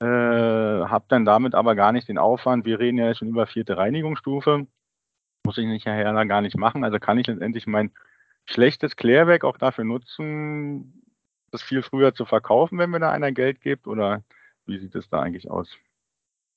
[0.00, 2.66] äh, habe dann damit aber gar nicht den Aufwand.
[2.66, 4.66] Wir reden ja schon über vierte Reinigungsstufe,
[5.46, 6.84] muss ich nicht nachher gar nicht machen.
[6.84, 7.92] Also kann ich letztendlich mein
[8.44, 11.04] schlechtes Klärwerk auch dafür nutzen,
[11.52, 13.86] das viel früher zu verkaufen, wenn mir da einer Geld gibt?
[13.86, 14.24] Oder
[14.66, 15.70] wie sieht es da eigentlich aus?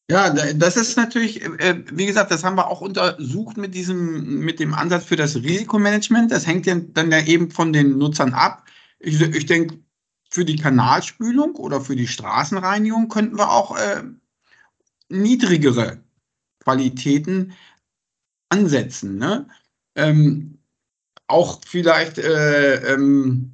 [0.10, 4.60] Ja, das ist natürlich, äh, wie gesagt, das haben wir auch untersucht mit diesem, mit
[4.60, 6.32] dem Ansatz für das Risikomanagement.
[6.32, 8.66] Das hängt ja dann ja eben von den Nutzern ab.
[9.00, 9.80] Ich, ich denke,
[10.30, 14.04] für die Kanalspülung oder für die Straßenreinigung könnten wir auch äh,
[15.10, 16.04] niedrigere
[16.64, 17.54] Qualitäten
[18.50, 19.18] ansetzen.
[19.18, 19.48] Ne?
[19.96, 20.60] Ähm,
[21.28, 23.53] auch vielleicht äh, ähm,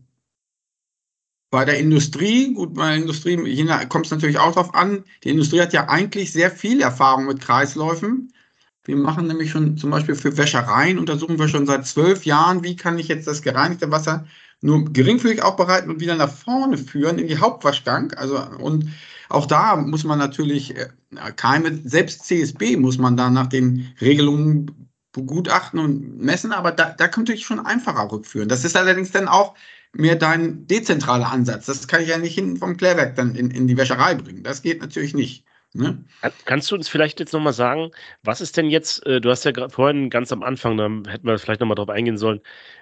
[1.51, 3.35] bei der Industrie, gut, bei der Industrie
[3.87, 7.41] kommt es natürlich auch darauf an, die Industrie hat ja eigentlich sehr viel Erfahrung mit
[7.41, 8.31] Kreisläufen.
[8.83, 12.75] Wir machen nämlich schon zum Beispiel für Wäschereien, untersuchen wir schon seit zwölf Jahren, wie
[12.75, 14.25] kann ich jetzt das gereinigte Wasser
[14.61, 18.13] nur geringfügig aufbereiten und wieder nach vorne führen in die Hauptwaschgang.
[18.13, 18.89] Also, und
[19.29, 20.89] auch da muss man natürlich äh,
[21.35, 27.07] Keime, selbst CSB muss man da nach den Regelungen begutachten und messen, aber da, da
[27.07, 28.49] könnte ich schon einfacher rückführen.
[28.49, 29.55] Das ist allerdings dann auch
[29.93, 31.65] mehr dein dezentraler Ansatz.
[31.65, 34.43] Das kann ich ja nicht hinten vom Klärwerk dann in, in die Wäscherei bringen.
[34.43, 35.45] Das geht natürlich nicht.
[35.73, 36.03] Ne?
[36.45, 37.91] Kannst du uns vielleicht jetzt nochmal sagen,
[38.23, 41.37] was ist denn jetzt, äh, du hast ja vorhin ganz am Anfang, da hätten wir
[41.37, 42.41] vielleicht nochmal drauf eingehen sollen,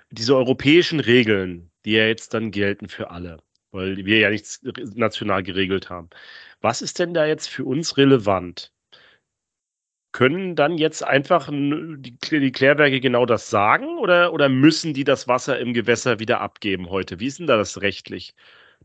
[0.10, 3.39] diese europäischen Regeln, die ja jetzt dann gelten für alle,
[3.72, 4.62] weil wir ja nichts
[4.96, 6.10] national geregelt haben.
[6.62, 8.72] Was ist denn da jetzt für uns relevant?
[10.17, 15.27] Können dann jetzt einfach die, die Klärwerke genau das sagen oder, oder müssen die das
[15.27, 17.19] Wasser im Gewässer wieder abgeben heute?
[17.19, 18.34] Wie ist denn da das rechtlich?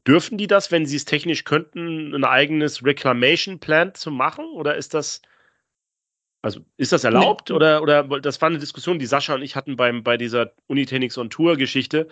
[0.06, 4.44] Dürfen die das, wenn sie es technisch könnten, ein eigenes Reclamation Plant zu machen?
[4.52, 5.22] Oder ist das,
[6.42, 7.48] also ist das erlaubt?
[7.48, 7.56] Nee.
[7.56, 11.16] Oder, oder das war eine Diskussion, die Sascha und ich hatten beim, bei dieser Unitechnics
[11.16, 12.08] on Tour Geschichte.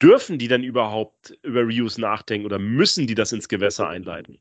[0.00, 4.38] Dürfen die dann überhaupt über Reuse nachdenken oder müssen die das ins Gewässer einleiten?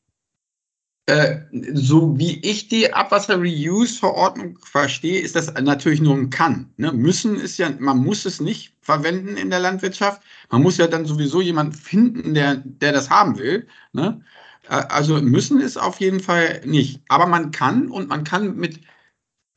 [1.08, 1.41] Äh,
[1.74, 6.74] so wie ich die Abwasser-Reuse-Verordnung verstehe, ist das natürlich nur ein Kann.
[6.78, 6.91] Ne?
[6.91, 10.22] Müssen ist ja, man muss es nicht verwenden in der Landwirtschaft.
[10.50, 13.68] Man muss ja dann sowieso jemanden finden, der, der das haben will.
[13.94, 14.22] Ne?
[14.68, 17.02] Äh, also müssen ist auf jeden Fall nicht.
[17.08, 18.82] Aber man kann und man kann mit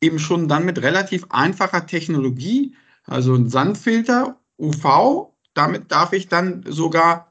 [0.03, 6.65] eben schon dann mit relativ einfacher Technologie, also ein Sandfilter, UV damit darf ich dann
[6.69, 7.28] sogar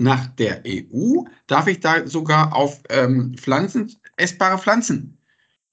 [0.00, 5.18] nach der EU, darf ich da sogar auf ähm, Pflanzen, essbare Pflanzen.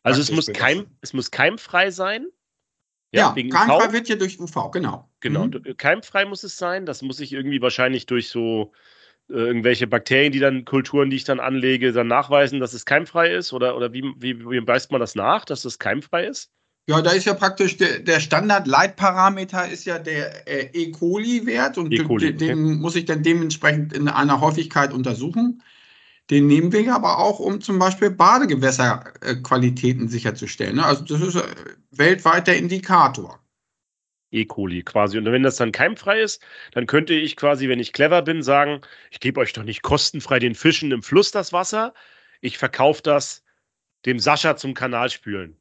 [0.03, 2.27] Also es muss, keim, es muss keimfrei sein.
[3.11, 3.93] Ja, ja keimfrei UV.
[3.93, 5.09] wird ja durch UV, genau.
[5.21, 5.77] Genau, mhm.
[5.77, 6.85] keimfrei muss es sein.
[6.85, 8.73] Das muss ich irgendwie wahrscheinlich durch so
[9.29, 13.33] äh, irgendwelche Bakterien, die dann Kulturen, die ich dann anlege, dann nachweisen, dass es keimfrei
[13.33, 13.53] ist?
[13.53, 16.51] Oder, oder wie, wie, wie weist man das nach, dass es keimfrei ist?
[16.89, 20.91] Ja, da ist ja praktisch der, der Standard-Leitparameter ist ja der äh, E.
[20.91, 21.97] coli-Wert und e.
[21.97, 25.61] coli, den, den muss ich dann dementsprechend in einer Häufigkeit untersuchen.
[26.29, 30.77] Den nehmen wir aber auch, um zum Beispiel Badegewässerqualitäten sicherzustellen.
[30.77, 30.85] Ne?
[30.85, 31.43] Also das ist äh,
[31.91, 33.37] weltweit der Indikator.
[34.31, 34.45] E.
[34.45, 35.17] coli quasi.
[35.17, 38.79] Und wenn das dann keimfrei ist, dann könnte ich quasi, wenn ich clever bin, sagen,
[39.11, 41.93] ich gebe euch doch nicht kostenfrei den Fischen im Fluss das Wasser.
[42.39, 43.43] Ich verkaufe das
[44.05, 45.57] dem Sascha zum Kanalspülen.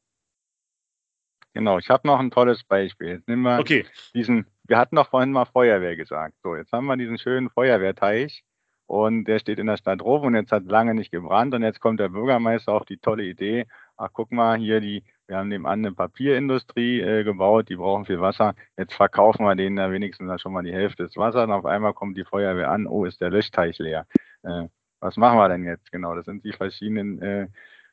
[1.57, 3.09] Genau, ich habe noch ein tolles Beispiel.
[3.09, 3.87] Jetzt nehmen wir okay.
[4.15, 6.35] diesen, wir hatten doch vorhin mal Feuerwehr gesagt.
[6.43, 8.45] So, jetzt haben wir diesen schönen Feuerwehrteich
[8.85, 11.81] und der steht in der Stadt Rom und jetzt hat lange nicht gebrannt und jetzt
[11.81, 13.65] kommt der Bürgermeister auf die tolle Idee,
[13.97, 18.21] ach guck mal, hier die, wir haben nebenan eine Papierindustrie äh, gebaut, die brauchen viel
[18.21, 21.65] Wasser, jetzt verkaufen wir denen da wenigstens schon mal die Hälfte des Wassers und auf
[21.65, 24.07] einmal kommt die Feuerwehr an, oh, ist der Löschteich leer.
[24.43, 24.65] Äh,
[25.01, 25.91] was machen wir denn jetzt?
[25.91, 27.47] Genau, das sind die verschiedenen äh,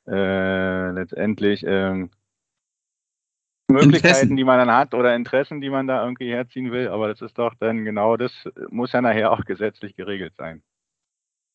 [0.05, 2.09] äh, letztendlich äh,
[3.67, 4.35] Möglichkeiten, Interessen.
[4.35, 6.89] die man dann hat oder Interessen, die man da irgendwie herziehen will.
[6.89, 8.31] Aber das ist doch dann genau das,
[8.69, 10.61] muss ja nachher auch gesetzlich geregelt sein.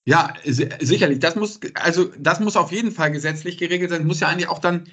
[0.05, 1.18] Ja, sicherlich.
[1.18, 4.07] Das muss, also das muss auf jeden Fall gesetzlich geregelt sein.
[4.07, 4.88] Muss ja eigentlich auch dann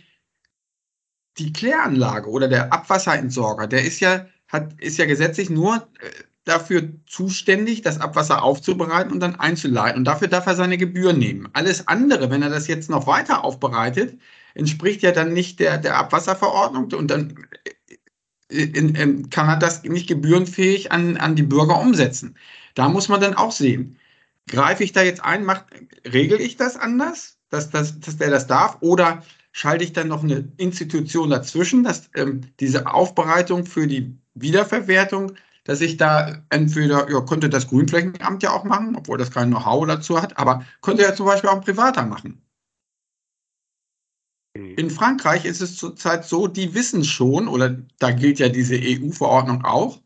[1.38, 6.10] die Kläranlage oder der Abwasserentsorger, der ist ja, hat, ist ja gesetzlich nur äh,
[6.43, 9.99] dafür zuständig, das Abwasser aufzubereiten und dann einzuleiten.
[9.99, 11.49] Und dafür darf er seine Gebühren nehmen.
[11.54, 14.19] Alles andere, wenn er das jetzt noch weiter aufbereitet,
[14.56, 17.46] entspricht ja dann nicht der, der Abwasserverordnung und dann
[18.50, 22.38] äh, in, in, kann er das nicht gebührenfähig an, an die Bürger umsetzen.
[22.74, 23.98] Da muss man dann auch sehen,
[24.48, 25.65] greife ich da jetzt ein, macht,
[26.12, 30.24] regel ich das anders, dass, dass, dass der das darf oder schalte ich dann noch
[30.24, 37.22] eine Institution dazwischen, dass ähm, diese Aufbereitung für die Wiederverwertung, dass ich da entweder, ja,
[37.22, 41.15] könnte das Grünflächenamt ja auch machen, obwohl das kein Know-how dazu hat, aber könnte ja
[41.15, 42.44] zum Beispiel auch ein Privater machen.
[44.56, 44.76] Mhm.
[44.78, 49.63] In Frankreich ist es zurzeit so, die wissen schon, oder da gilt ja diese EU-Verordnung
[49.65, 50.02] auch,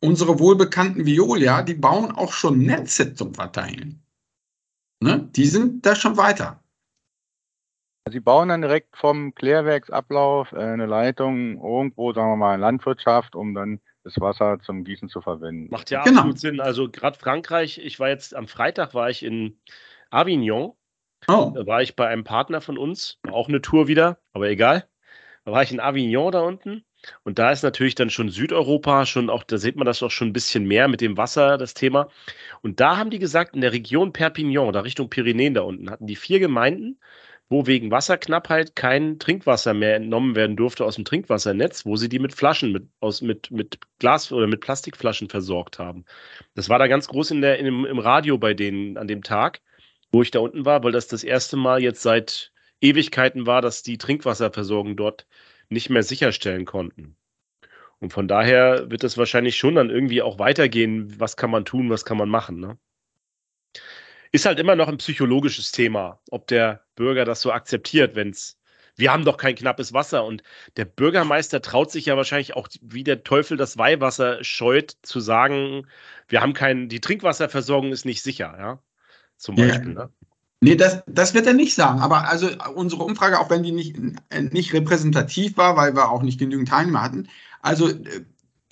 [0.00, 4.02] unsere wohlbekannten Violia, die bauen auch schon Netze zum Verteilen.
[5.00, 5.28] Ne?
[5.32, 6.62] Die sind da schon weiter.
[8.08, 13.34] Sie bauen dann direkt vom Klärwerksablauf äh, eine Leitung irgendwo, sagen wir mal, in Landwirtschaft,
[13.34, 15.68] um dann das Wasser zum Gießen zu verwenden.
[15.70, 16.20] Macht ja genau.
[16.20, 16.60] absolut Sinn.
[16.60, 19.58] Also gerade Frankreich, ich war jetzt am Freitag war ich in
[20.10, 20.75] Avignon
[21.28, 21.52] Oh.
[21.54, 24.88] Da war ich bei einem Partner von uns, auch eine Tour wieder, aber egal.
[25.44, 26.84] Da war ich in Avignon da unten
[27.24, 30.28] und da ist natürlich dann schon Südeuropa, schon auch, da sieht man das auch schon
[30.28, 32.08] ein bisschen mehr mit dem Wasser, das Thema.
[32.62, 36.06] Und da haben die gesagt, in der Region Perpignan, da Richtung Pyrenäen da unten, hatten
[36.06, 36.98] die vier Gemeinden,
[37.48, 42.18] wo wegen Wasserknappheit kein Trinkwasser mehr entnommen werden durfte aus dem Trinkwassernetz, wo sie die
[42.18, 46.04] mit Flaschen, mit, aus, mit, mit Glas- oder mit Plastikflaschen versorgt haben.
[46.54, 49.60] Das war da ganz groß in der, in, im Radio bei denen an dem Tag
[50.16, 52.50] wo ich da unten war, weil das das erste Mal jetzt seit
[52.80, 55.26] Ewigkeiten war, dass die Trinkwasserversorgung dort
[55.68, 57.18] nicht mehr sicherstellen konnten.
[57.98, 61.90] Und von daher wird es wahrscheinlich schon dann irgendwie auch weitergehen, was kann man tun,
[61.90, 62.60] was kann man machen.
[62.60, 62.78] Ne?
[64.32, 68.58] Ist halt immer noch ein psychologisches Thema, ob der Bürger das so akzeptiert, wenn es,
[68.96, 70.24] wir haben doch kein knappes Wasser.
[70.24, 70.42] Und
[70.78, 75.86] der Bürgermeister traut sich ja wahrscheinlich auch, wie der Teufel das Weihwasser scheut, zu sagen,
[76.26, 78.82] wir haben kein, die Trinkwasserversorgung ist nicht sicher, ja
[79.36, 79.94] zum Beispiel.
[79.94, 80.04] Ja.
[80.04, 80.10] Ne?
[80.60, 82.00] Nee, das, das wird er nicht sagen.
[82.00, 83.96] Aber also unsere Umfrage, auch wenn die nicht,
[84.50, 87.28] nicht repräsentativ war, weil wir auch nicht genügend Teilnehmer hatten,
[87.60, 87.90] also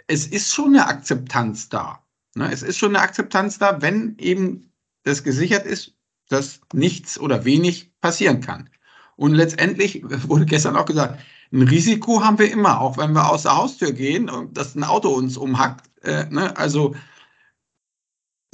[0.07, 2.00] es ist schon eine Akzeptanz da.
[2.35, 2.50] Ne?
[2.53, 4.70] Es ist schon eine Akzeptanz da, wenn eben
[5.03, 5.94] das gesichert ist,
[6.29, 8.70] dass nichts oder wenig passieren kann.
[9.16, 11.20] Und letztendlich wurde gestern auch gesagt,
[11.53, 14.85] ein Risiko haben wir immer, auch wenn wir aus der Haustür gehen und dass ein
[14.85, 15.88] Auto uns umhackt.
[16.03, 16.57] Äh, ne?
[16.57, 16.96] Also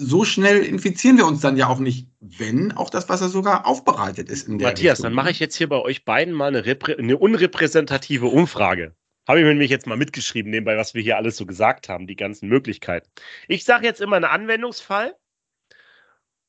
[0.00, 4.30] so schnell infizieren wir uns dann ja auch nicht, wenn auch das Wasser sogar aufbereitet
[4.30, 4.48] ist.
[4.48, 5.02] Matthias, Richtung.
[5.04, 6.64] dann mache ich jetzt hier bei euch beiden mal eine,
[6.98, 8.94] eine unrepräsentative Umfrage.
[9.28, 12.06] Habe ich mir nämlich jetzt mal mitgeschrieben, nebenbei, was wir hier alles so gesagt haben,
[12.06, 13.08] die ganzen Möglichkeiten.
[13.46, 15.14] Ich sage jetzt immer einen Anwendungsfall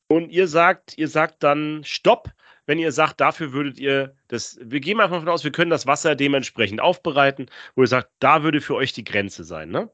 [0.08, 2.32] und ihr sagt, ihr sagt dann Stopp,
[2.66, 5.88] wenn ihr sagt, dafür würdet ihr das, wir gehen mal davon aus, wir können das
[5.88, 9.91] Wasser dementsprechend aufbereiten, wo ihr sagt, da würde für euch die Grenze sein, ne?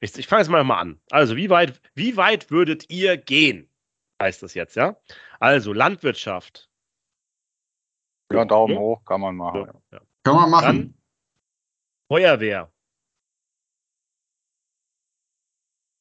[0.00, 1.00] Ich, ich fange jetzt mal, mal an.
[1.10, 3.70] Also, wie weit, wie weit würdet ihr gehen?
[4.20, 4.96] Heißt das jetzt, ja?
[5.40, 6.68] Also, Landwirtschaft.
[8.32, 8.80] Ja, Daumen ja.
[8.80, 9.70] hoch kann man machen.
[9.92, 10.00] Ja.
[10.24, 10.66] Kann man machen.
[10.66, 10.94] Dann
[12.08, 12.72] Feuerwehr.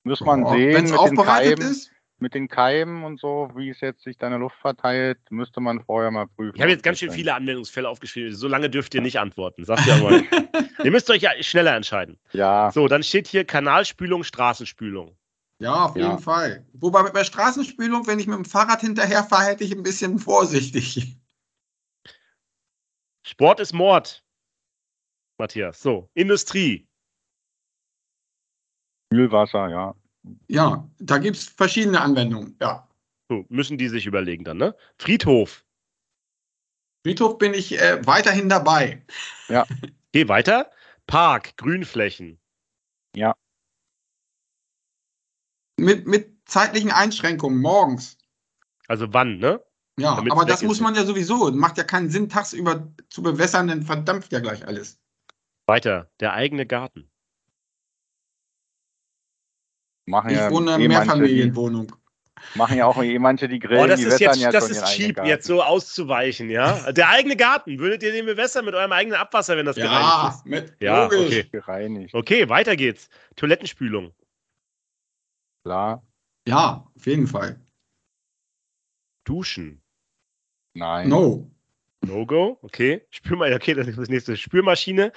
[0.04, 1.92] Muss man oh, sehen, mit den, Keimen, ist?
[2.20, 6.12] Mit den Keimen und so, wie es jetzt sich deine Luft verteilt, müsste man vorher
[6.12, 6.56] mal prüfen.
[6.56, 8.34] Ich habe jetzt ganz schön viele Anwendungsfälle aufgeschrieben.
[8.36, 9.66] So lange dürft ihr nicht antworten.
[9.66, 10.24] Sagt ihr mal.
[10.84, 12.18] ihr müsst euch ja schneller entscheiden.
[12.32, 12.72] Ja.
[12.72, 15.18] So, dann steht hier Kanalspülung, Straßenspülung.
[15.60, 16.18] Ja, auf jeden ja.
[16.18, 16.66] Fall.
[16.74, 21.18] Wobei bei Straßenspülung, wenn ich mit dem Fahrrad hinterher fahre, hätte ich ein bisschen vorsichtig.
[23.24, 24.24] Sport ist Mord.
[25.38, 25.82] Matthias.
[25.82, 26.88] So, Industrie.
[29.10, 29.96] Kühlwasser, ja.
[30.48, 32.88] Ja, da gibt es verschiedene Anwendungen, ja.
[33.30, 34.76] So, müssen die sich überlegen dann, ne?
[34.98, 35.66] Friedhof.
[37.04, 39.04] Friedhof bin ich äh, weiterhin dabei.
[39.48, 39.66] Ja.
[40.12, 40.72] Geh weiter.
[41.08, 42.40] Park, Grünflächen.
[43.16, 43.36] Ja.
[45.78, 48.18] Mit, mit zeitlichen Einschränkungen morgens.
[48.88, 49.64] Also wann, ne?
[49.98, 51.52] Ja, Damit's aber das muss man ja sowieso.
[51.52, 55.00] Macht ja keinen Sinn, tagsüber zu bewässern, denn verdampft ja gleich alles.
[55.66, 57.10] Weiter, der eigene Garten.
[60.06, 61.92] Machen ich ja wohne in einer Mehrfamilienwohnung.
[62.54, 64.86] Machen ja auch eh manche die Grillen, oh, das die ist jetzt, ja Das ist
[64.86, 66.92] cheap, jetzt so auszuweichen, ja?
[66.92, 70.36] Der eigene Garten, würdet ihr den bewässern mit eurem eigenen Abwasser, wenn das ja, gereinigt
[70.36, 70.46] ist?
[70.46, 71.26] Mit, ja, logisch.
[71.26, 71.48] okay.
[71.52, 72.14] gereinigt.
[72.14, 73.10] Okay, weiter geht's.
[73.36, 74.14] Toilettenspülung.
[75.64, 76.04] Klar.
[76.48, 77.60] Ja, auf jeden Fall.
[79.24, 79.82] Duschen.
[80.76, 81.10] Nein.
[81.10, 81.50] No.
[82.02, 83.02] No-Go, okay.
[83.10, 84.38] Spülma okay, das ist das nächste.
[84.38, 85.12] Spülmaschine.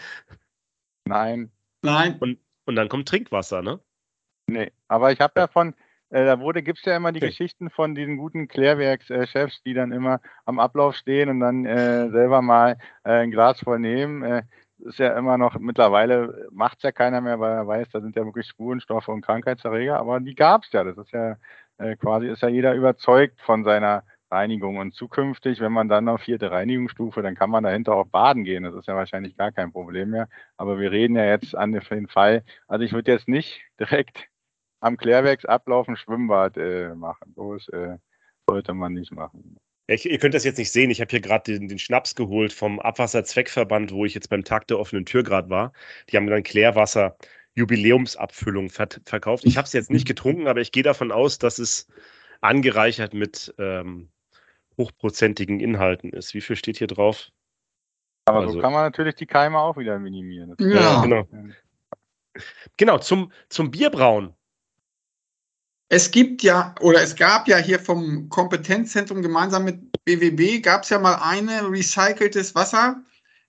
[1.05, 1.51] Nein.
[1.83, 2.17] Nein.
[2.21, 3.81] Und, und dann kommt Trinkwasser, ne?
[4.49, 5.75] Nee, aber ich habe ja von,
[6.09, 7.29] äh, da wurde, gibt es ja immer die okay.
[7.29, 12.41] Geschichten von diesen guten Klärwerkschefs, die dann immer am Ablauf stehen und dann äh, selber
[12.41, 14.23] mal äh, ein Glas voll nehmen.
[14.23, 14.43] Äh,
[14.79, 18.17] ist ja immer noch, mittlerweile macht es ja keiner mehr, weil er weiß, da sind
[18.17, 20.83] ja wirklich Spurenstoffe und Krankheitserreger, aber die gab es ja.
[20.85, 21.37] Das ist ja
[21.79, 24.79] äh, quasi, ist ja jeder überzeugt von seiner Reinigung.
[24.79, 28.63] Und zukünftig, wenn man dann auf vierte Reinigungsstufe, dann kann man dahinter auch baden gehen.
[28.65, 30.29] Das ist ja wahrscheinlich gar kein Problem mehr.
[30.57, 32.45] Aber wir reden ja jetzt an den Fall.
[32.67, 34.29] Also ich würde jetzt nicht direkt
[34.81, 37.35] am Klärwerksablauf ein Schwimmbad äh, machen.
[37.37, 37.99] Das äh,
[38.49, 39.59] sollte man nicht machen.
[39.87, 40.91] Ich, ihr könnt das jetzt nicht sehen.
[40.91, 44.67] Ich habe hier gerade den, den, Schnaps geholt vom Abwasserzweckverband, wo ich jetzt beim Tag
[44.67, 45.73] der offenen Tür gerade war.
[46.09, 47.17] Die haben dann Klärwasser
[47.55, 49.45] Jubiläumsabfüllung ver verkauft.
[49.47, 51.89] Ich habe es jetzt nicht getrunken, aber ich gehe davon aus, dass es
[52.41, 54.11] angereichert mit ähm,
[54.77, 56.35] hochprozentigen Inhalten ist.
[56.35, 57.31] Wie viel steht hier drauf?
[58.27, 60.55] Aber also, so kann man natürlich die Keime auch wieder minimieren.
[60.61, 61.27] Ja, genau.
[62.77, 64.35] Genau, zum, zum Bierbrauen
[65.89, 70.91] es gibt ja, oder es gab ja hier vom Kompetenzzentrum gemeinsam mit BWB, gab es
[70.91, 73.03] ja mal eine recyceltes Wasser.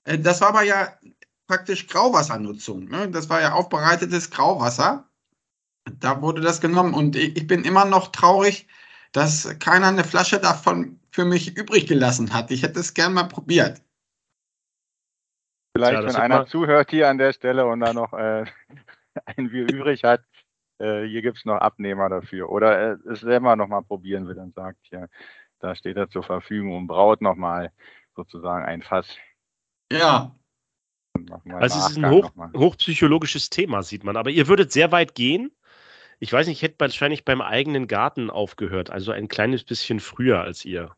[0.06, 0.98] Äh, das war aber ja
[1.48, 2.86] praktisch Grauwassernutzung.
[2.86, 3.10] Ne?
[3.10, 5.10] Das war ja aufbereitetes Grauwasser.
[6.00, 8.68] Da wurde das genommen und ich bin immer noch traurig,
[9.12, 12.52] dass keiner eine Flasche davon für mich übrig gelassen hat.
[12.52, 13.82] Ich hätte es gern mal probiert.
[15.76, 18.46] Vielleicht, ja, wenn einer zuhört hier an der Stelle und da noch äh,
[19.26, 20.22] ein Bier übrig hat,
[20.80, 22.50] äh, hier gibt es noch Abnehmer dafür.
[22.50, 25.10] Oder äh, es selber nochmal probieren will und sagt, hier,
[25.60, 27.72] da steht er zur Verfügung und braut nochmal
[28.16, 29.18] sozusagen ein Fass.
[29.92, 30.36] Ja.
[31.52, 34.16] Also es ist ein hoch, hochpsychologisches Thema, sieht man.
[34.16, 35.52] Aber ihr würdet sehr weit gehen.
[36.20, 40.42] Ich weiß nicht, ich hätte wahrscheinlich beim eigenen Garten aufgehört, also ein kleines bisschen früher
[40.42, 40.96] als ihr.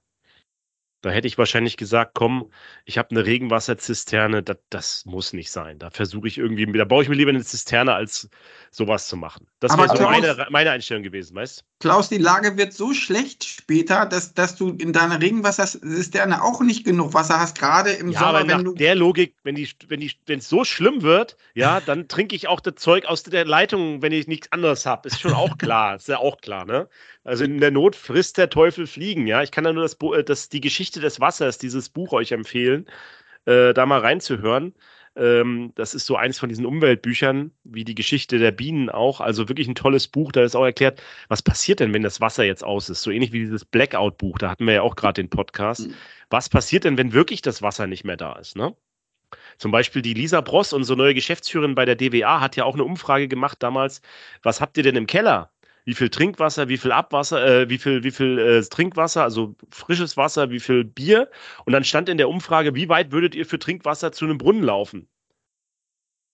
[1.02, 2.52] Da hätte ich wahrscheinlich gesagt, komm,
[2.86, 5.80] ich habe eine Regenwasserzisterne, das, das muss nicht sein.
[5.80, 8.30] Da versuche ich irgendwie, da baue ich mir lieber eine Zisterne, als
[8.70, 9.47] sowas zu machen.
[9.60, 11.64] Das wäre so meine, meine Einstellung gewesen, weißt du?
[11.80, 16.86] Klaus, die Lage wird so schlecht später, dass, dass du in deiner Regenwasserzisterne auch nicht
[16.86, 18.30] genug Wasser hast, gerade im ja, Sommer.
[18.30, 21.82] Aber wenn nach der Logik, wenn die, wenn die, wenn es so schlimm wird, ja,
[21.82, 25.10] dann trinke ich auch das Zeug aus der Leitung, wenn ich nichts anderes habe.
[25.10, 26.88] Ist schon auch klar, ist ja auch klar, ne?
[27.24, 29.43] Also in der Not frisst der Teufel Fliegen, ja.
[29.43, 32.88] Ich kann da nur das, äh, das die Geschichte des Wassers, dieses Buch euch empfehlen,
[33.45, 34.74] äh, da mal reinzuhören.
[35.15, 39.19] Ähm, das ist so eins von diesen Umweltbüchern, wie die Geschichte der Bienen auch.
[39.19, 40.32] Also wirklich ein tolles Buch.
[40.32, 43.01] Da ist auch erklärt, was passiert denn, wenn das Wasser jetzt aus ist.
[43.01, 44.38] So ähnlich wie dieses Blackout-Buch.
[44.38, 45.88] Da hatten wir ja auch gerade den Podcast.
[45.89, 45.95] Mhm.
[46.30, 48.55] Was passiert denn, wenn wirklich das Wasser nicht mehr da ist?
[48.55, 48.76] Ne?
[49.57, 52.84] Zum Beispiel die Lisa Bross, unsere neue Geschäftsführerin bei der DWA, hat ja auch eine
[52.84, 54.01] Umfrage gemacht damals.
[54.43, 55.51] Was habt ihr denn im Keller?
[55.86, 60.17] Wie viel Trinkwasser, wie viel Abwasser, äh, wie viel, wie viel äh, Trinkwasser, also frisches
[60.17, 61.29] Wasser, wie viel Bier.
[61.65, 64.63] Und dann stand in der Umfrage, wie weit würdet ihr für Trinkwasser zu einem Brunnen
[64.63, 65.07] laufen?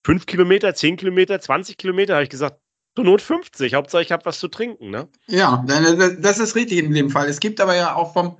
[0.04, 2.60] Fünf Kilometer, zehn Kilometer, 20 Kilometer, habe ich gesagt,
[2.94, 3.74] zur Not 50.
[3.74, 4.90] Hauptsache, ich habe was zu trinken.
[4.90, 5.08] Ne?
[5.26, 7.28] Ja, das ist richtig in dem Fall.
[7.28, 8.38] Es gibt aber ja auch vom,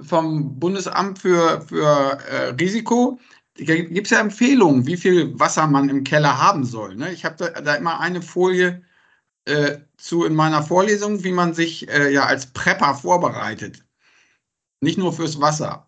[0.00, 3.18] vom Bundesamt für, für äh, Risiko,
[3.54, 6.94] gibt es ja Empfehlungen, wie viel Wasser man im Keller haben soll.
[6.94, 7.10] Ne?
[7.12, 8.82] Ich habe da, da immer eine Folie
[9.46, 13.84] äh, zu in meiner Vorlesung, wie man sich äh, ja als Prepper vorbereitet.
[14.80, 15.86] Nicht nur fürs Wasser.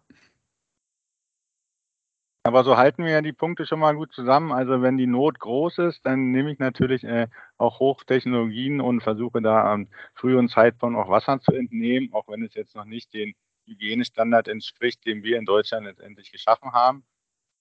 [2.44, 4.52] Aber so halten wir ja die Punkte schon mal gut zusammen.
[4.52, 7.26] Also wenn die Not groß ist, dann nehme ich natürlich äh,
[7.58, 12.54] auch Hochtechnologien und versuche da am frühen Zeitpunkt auch Wasser zu entnehmen, auch wenn es
[12.54, 13.34] jetzt noch nicht den
[13.66, 17.04] Hygienestandard entspricht, den wir in Deutschland letztendlich geschaffen haben.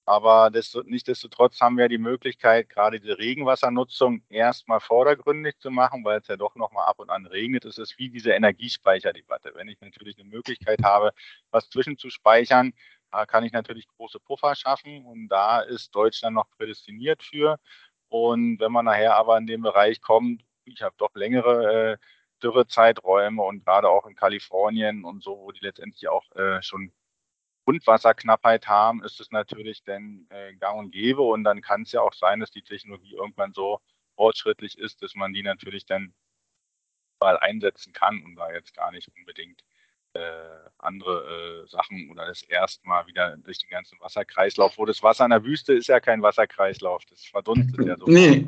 [0.07, 6.19] Aber desto, nichtsdestotrotz haben wir die Möglichkeit, gerade die Regenwassernutzung erstmal vordergründig zu machen, weil
[6.19, 7.65] es ja doch nochmal ab und an regnet.
[7.65, 9.51] Es ist wie diese Energiespeicherdebatte.
[9.55, 11.11] Wenn ich natürlich eine Möglichkeit habe,
[11.51, 12.71] was zwischenzuspeichern,
[13.11, 17.59] da kann ich natürlich große Puffer schaffen und da ist Deutschland noch prädestiniert für.
[18.07, 21.97] Und wenn man nachher aber in den Bereich kommt, ich habe doch längere äh,
[22.41, 26.93] Dürrezeiträume und gerade auch in Kalifornien und so, wo die letztendlich auch äh, schon
[27.67, 31.21] Grundwasserknappheit haben, ist es natürlich dann äh, gang und gäbe.
[31.21, 33.81] Und dann kann es ja auch sein, dass die Technologie irgendwann so
[34.15, 36.13] fortschrittlich ist, dass man die natürlich dann
[37.19, 39.63] mal einsetzen kann und da jetzt gar nicht unbedingt
[40.13, 40.19] äh,
[40.77, 45.31] andere äh, Sachen oder das erstmal wieder durch den ganzen Wasserkreislauf, wo das Wasser in
[45.31, 48.05] der Wüste ist ja kein Wasserkreislauf, das verdunstet ja so.
[48.05, 48.47] Nee.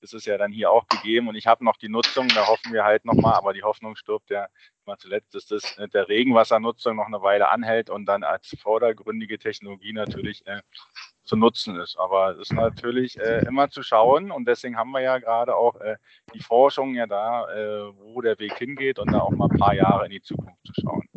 [0.00, 2.84] Ist ja dann hier auch gegeben und ich habe noch die Nutzung, da hoffen wir
[2.84, 4.46] halt nochmal, aber die Hoffnung stirbt ja
[4.86, 9.38] immer zuletzt, dass das mit der Regenwassernutzung noch eine Weile anhält und dann als vordergründige
[9.38, 10.60] Technologie natürlich äh,
[11.24, 11.96] zu nutzen ist.
[11.98, 15.76] Aber es ist natürlich äh, immer zu schauen und deswegen haben wir ja gerade auch
[15.80, 15.96] äh,
[16.34, 19.74] die Forschung ja da, äh, wo der Weg hingeht und da auch mal ein paar
[19.74, 21.08] Jahre in die Zukunft zu schauen.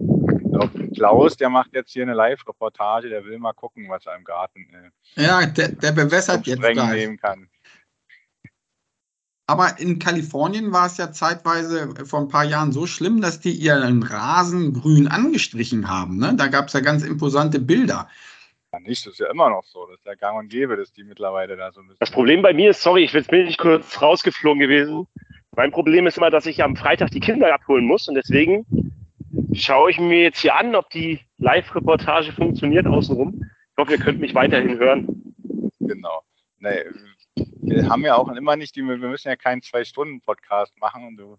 [0.52, 4.26] Glaube, Klaus, der macht jetzt hier eine Live-Reportage, der will mal gucken, was er im
[4.26, 7.50] Garten äh, ja, der, der bewässert jetzt nehmen kann.
[9.52, 13.52] Aber in Kalifornien war es ja zeitweise vor ein paar Jahren so schlimm, dass die
[13.52, 16.20] ihren Rasen grün angestrichen haben.
[16.20, 16.36] Ne?
[16.38, 18.08] Da gab es ja ganz imposante Bilder.
[18.72, 19.86] Ja, nicht, das ist ja immer noch so.
[19.88, 22.00] Das ist ja gang und gäbe, dass die mittlerweile da so ein bisschen.
[22.00, 25.06] Das Problem bei mir ist, sorry, ich bin nicht kurz rausgeflogen gewesen.
[25.54, 28.66] Mein Problem ist immer, dass ich am Freitag die Kinder abholen muss und deswegen
[29.52, 33.44] schaue ich mir jetzt hier an, ob die Live-Reportage funktioniert außenrum.
[33.44, 35.36] Ich hoffe, ihr könnt mich weiterhin hören.
[35.82, 36.22] Genau.
[36.60, 36.86] Nee,
[37.36, 41.38] wir haben ja auch immer nicht die, wir müssen ja keinen Zwei-Stunden-Podcast machen und du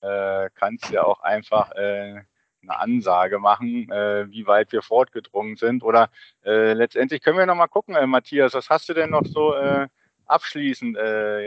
[0.00, 2.22] äh, kannst ja auch einfach äh,
[2.62, 5.82] eine Ansage machen, äh, wie weit wir fortgedrungen sind.
[5.82, 6.10] Oder
[6.44, 9.54] äh, letztendlich können wir noch mal gucken, äh, Matthias, was hast du denn noch so
[9.54, 9.86] äh,
[10.26, 10.96] abschließend?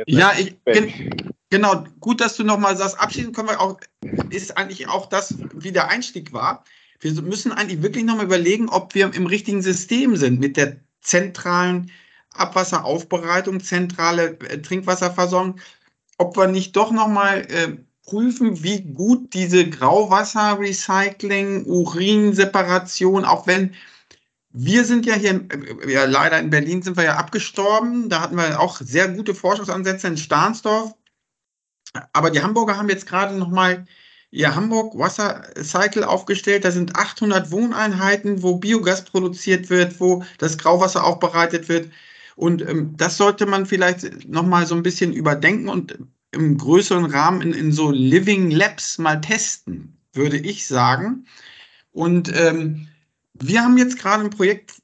[0.08, 3.80] Ja, ich, gen genau, gut, dass du noch mal sagst, abschließend können wir auch,
[4.32, 6.64] ist eigentlich auch das, wie der Einstieg war.
[7.00, 10.78] Wir müssen eigentlich wirklich noch mal überlegen, ob wir im richtigen System sind mit der
[11.02, 11.92] zentralen
[12.34, 15.60] Abwasseraufbereitung, zentrale äh, Trinkwasserversorgung,
[16.18, 23.74] ob wir nicht doch noch mal äh, prüfen, wie gut diese Grauwasserrecycling, Urinseparation, auch wenn
[24.54, 28.10] wir sind ja hier, äh, ja, leider in Berlin sind wir ja abgestorben.
[28.10, 30.94] Da hatten wir auch sehr gute Forschungsansätze in Stahnsdorf.
[32.14, 33.86] Aber die Hamburger haben jetzt gerade nochmal
[34.30, 36.66] ihr Hamburg Wasser Cycle aufgestellt.
[36.66, 41.92] Da sind 800 Wohneinheiten, wo Biogas produziert wird, wo das Grauwasser aufbereitet wird.
[42.36, 45.98] Und ähm, das sollte man vielleicht nochmal so ein bisschen überdenken und
[46.32, 51.26] im größeren Rahmen in, in so Living Labs mal testen, würde ich sagen.
[51.92, 52.88] Und ähm,
[53.34, 54.82] wir haben jetzt gerade ein Projekt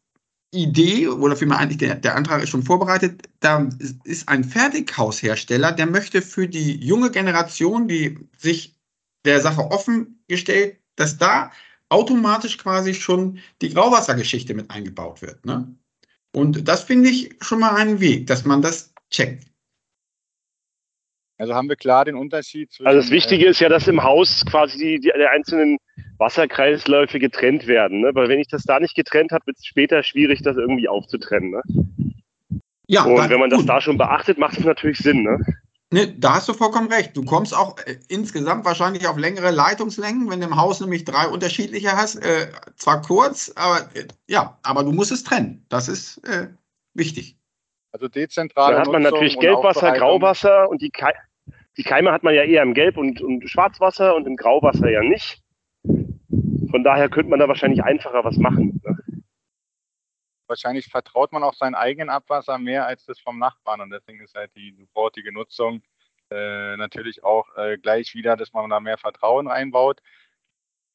[0.52, 3.30] Idee oder vielmehr eigentlich der, der Antrag ist schon vorbereitet.
[3.40, 3.68] Da
[4.04, 8.76] ist ein Fertighaushersteller, der möchte für die junge Generation, die sich
[9.26, 11.52] der Sache offen gestellt, dass da
[11.90, 15.46] automatisch quasi schon die Grauwassergeschichte mit eingebaut wird.
[15.46, 15.76] Ne?
[16.34, 19.46] Und das finde ich schon mal einen Weg, dass man das checkt.
[21.40, 22.88] Also haben wir klar den Unterschied zwischen.
[22.88, 25.78] Also das Wichtige äh, ist ja, dass im Haus quasi die, die, die einzelnen
[26.18, 28.02] Wasserkreisläufe getrennt werden.
[28.02, 28.12] Ne?
[28.14, 31.52] Weil wenn ich das da nicht getrennt habe, wird es später schwierig, das irgendwie aufzutrennen.
[31.52, 31.62] Ne?
[32.88, 33.04] Ja.
[33.04, 35.24] Und wenn man das da schon beachtet, macht es natürlich Sinn.
[35.24, 35.40] Ne?
[35.90, 37.16] Ne, da hast du vollkommen recht.
[37.16, 41.28] Du kommst auch äh, insgesamt wahrscheinlich auf längere Leitungslängen, wenn du im Haus nämlich drei
[41.28, 42.18] unterschiedliche hast.
[42.18, 45.66] Äh, zwar kurz, aber äh, ja, aber du musst es trennen.
[45.70, 46.50] Das ist äh,
[46.94, 47.38] wichtig.
[47.94, 48.74] Also dezentral.
[48.74, 51.14] Dann hat man natürlich Gelbwasser, Grauwasser und die, Ke
[51.78, 55.02] die Keime hat man ja eher im Gelb- und, und Schwarzwasser und im Grauwasser ja
[55.02, 55.42] nicht.
[55.84, 58.82] Von daher könnte man da wahrscheinlich einfacher was machen.
[58.84, 58.98] Ne?
[60.48, 63.82] Wahrscheinlich vertraut man auch sein eigenen Abwasser mehr als das vom Nachbarn.
[63.82, 65.82] Und deswegen ist halt die sofortige Nutzung
[66.32, 70.02] äh, natürlich auch äh, gleich wieder, dass man da mehr Vertrauen einbaut.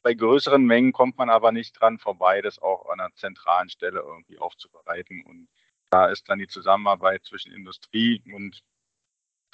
[0.03, 4.01] Bei größeren Mengen kommt man aber nicht dran vorbei, das auch an einer zentralen Stelle
[4.01, 5.23] irgendwie aufzubereiten.
[5.25, 5.49] Und
[5.91, 8.63] da ist dann die Zusammenarbeit zwischen Industrie und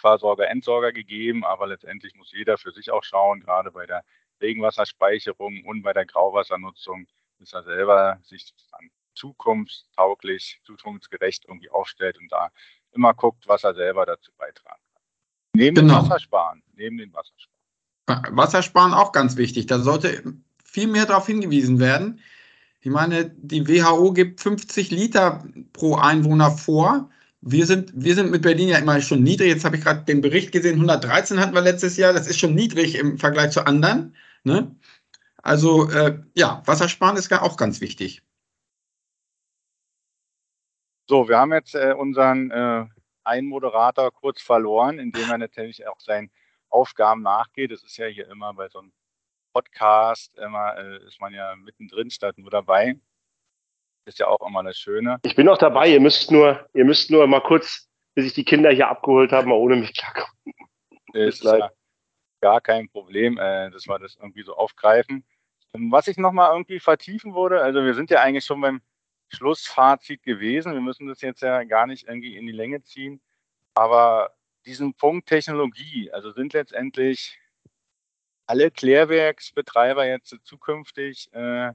[0.01, 4.05] Versorger, Entsorger gegeben, aber letztendlich muss jeder für sich auch schauen, gerade bei der
[4.40, 7.09] Regenwasserspeicherung und bei der Grauwassernutzung,
[7.40, 12.51] dass er selber sich an zukunftstauglich, zukunftsgerecht irgendwie aufstellt und da
[12.93, 15.03] immer guckt, was er selber dazu beitragen kann.
[15.55, 16.01] Neben genau.
[16.01, 18.37] dem Wassersparen, neben dem Wassersparen.
[18.37, 19.66] Wassersparen auch ganz wichtig.
[19.66, 20.23] Da sollte
[20.64, 22.21] viel mehr darauf hingewiesen werden.
[22.81, 27.11] Ich meine, die WHO gibt 50 Liter pro Einwohner vor.
[27.41, 29.49] Wir sind, wir sind mit Berlin ja immer schon niedrig.
[29.49, 32.12] Jetzt habe ich gerade den Bericht gesehen, 113 hatten wir letztes Jahr.
[32.12, 34.14] Das ist schon niedrig im Vergleich zu anderen.
[34.45, 34.75] Ne?
[35.43, 38.23] Also äh, ja, Wassersparen ist auch ganz wichtig.
[41.11, 42.85] So, wir haben jetzt äh, unseren äh,
[43.25, 46.31] einen Moderator kurz verloren, indem er natürlich auch seinen
[46.69, 47.73] Aufgaben nachgeht.
[47.73, 48.93] Das ist ja hier immer bei so einem
[49.55, 53.01] Podcast, immer äh, ist man ja mittendrin statt nur dabei.
[54.05, 55.19] Ist ja auch immer das Schöne.
[55.23, 58.45] Ich bin noch dabei, ihr müsst nur, ihr müsst nur mal kurz, bis ich die
[58.45, 60.55] Kinder hier abgeholt habe, mal ohne mich klarkommen.
[61.15, 61.71] Ist ja
[62.43, 65.25] gar kein Problem, äh, dass wir das irgendwie so aufgreifen.
[65.73, 68.83] Ähm, was ich nochmal irgendwie vertiefen würde, also wir sind ja eigentlich schon beim
[69.29, 70.72] Schlussfazit gewesen.
[70.72, 73.20] Wir müssen das jetzt ja gar nicht irgendwie in die Länge ziehen.
[73.74, 74.35] Aber
[74.66, 77.39] diesen Punkt Technologie, also sind letztendlich
[78.47, 81.72] alle Klärwerksbetreiber jetzt zukünftig äh,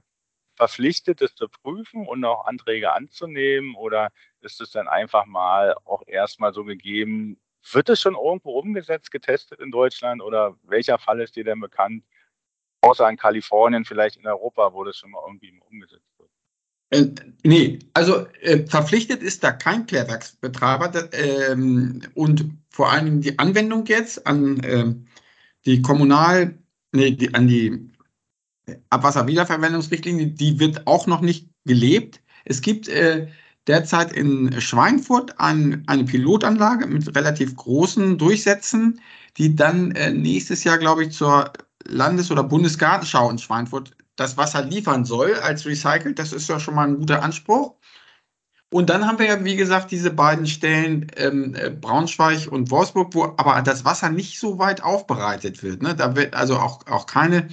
[0.56, 3.74] verpflichtet, das zu prüfen und auch Anträge anzunehmen?
[3.74, 7.40] Oder ist es dann einfach mal auch erstmal so gegeben?
[7.72, 10.22] Wird es schon irgendwo umgesetzt, getestet in Deutschland?
[10.22, 12.04] Oder welcher Fall ist dir denn bekannt?
[12.82, 16.13] Außer in Kalifornien, vielleicht in Europa, wo das schon mal irgendwie umgesetzt.
[16.94, 17.10] Äh,
[17.42, 24.26] nee, also äh, verpflichtet ist da kein Klärwerksbetreiber ähm, und vor allem die Anwendung jetzt
[24.26, 24.94] an äh,
[25.66, 26.56] die Kommunal,
[26.92, 27.90] nee, die, an die
[28.90, 32.20] Abwasserwiederverwendungsrichtlinie, die wird auch noch nicht gelebt.
[32.44, 33.26] Es gibt äh,
[33.66, 39.00] derzeit in Schweinfurt ein, eine Pilotanlage mit relativ großen Durchsätzen,
[39.36, 41.52] die dann äh, nächstes Jahr, glaube ich, zur
[41.86, 46.18] Landes- oder Bundesgartenschau in Schweinfurt das Wasser liefern soll als recycelt.
[46.18, 47.74] Das ist ja schon mal ein guter Anspruch.
[48.70, 53.14] Und dann haben wir ja, wie gesagt, diese beiden Stellen ähm, äh, Braunschweig und Wolfsburg,
[53.14, 55.82] wo aber das Wasser nicht so weit aufbereitet wird.
[55.82, 55.94] Ne?
[55.94, 57.48] Da wird also auch, auch keine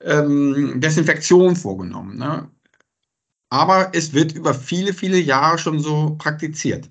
[0.00, 2.16] ähm, Desinfektion vorgenommen.
[2.16, 2.50] Ne?
[3.50, 6.88] Aber es wird über viele, viele Jahre schon so praktiziert.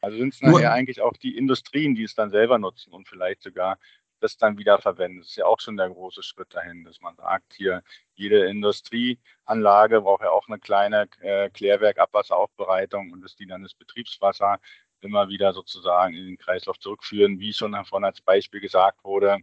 [0.00, 3.42] Also sind es nachher eigentlich auch die Industrien, die es dann selber nutzen und vielleicht
[3.42, 3.78] sogar
[4.24, 5.18] das dann wieder verwenden.
[5.18, 7.82] Das ist ja auch schon der große Schritt dahin, dass man sagt, hier
[8.14, 14.58] jede Industrieanlage braucht ja auch eine kleine äh, Klärwerkabwasseraufbereitung und dass die dann das Betriebswasser
[15.00, 19.38] immer wieder sozusagen in den Kreislauf zurückführen, wie schon davon als Beispiel gesagt wurde.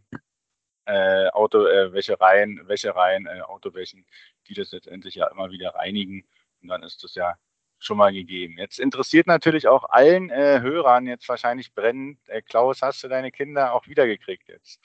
[0.85, 4.05] Äh, Autowäschereien, äh, Wäschereien, äh, Autowäschen,
[4.47, 6.27] die das letztendlich ja immer wieder reinigen.
[6.61, 7.35] Und dann ist das ja
[7.83, 8.57] schon mal gegeben.
[8.57, 13.31] Jetzt interessiert natürlich auch allen äh, Hörern jetzt wahrscheinlich brennend, äh, Klaus, hast du deine
[13.31, 14.79] Kinder auch wiedergekriegt jetzt?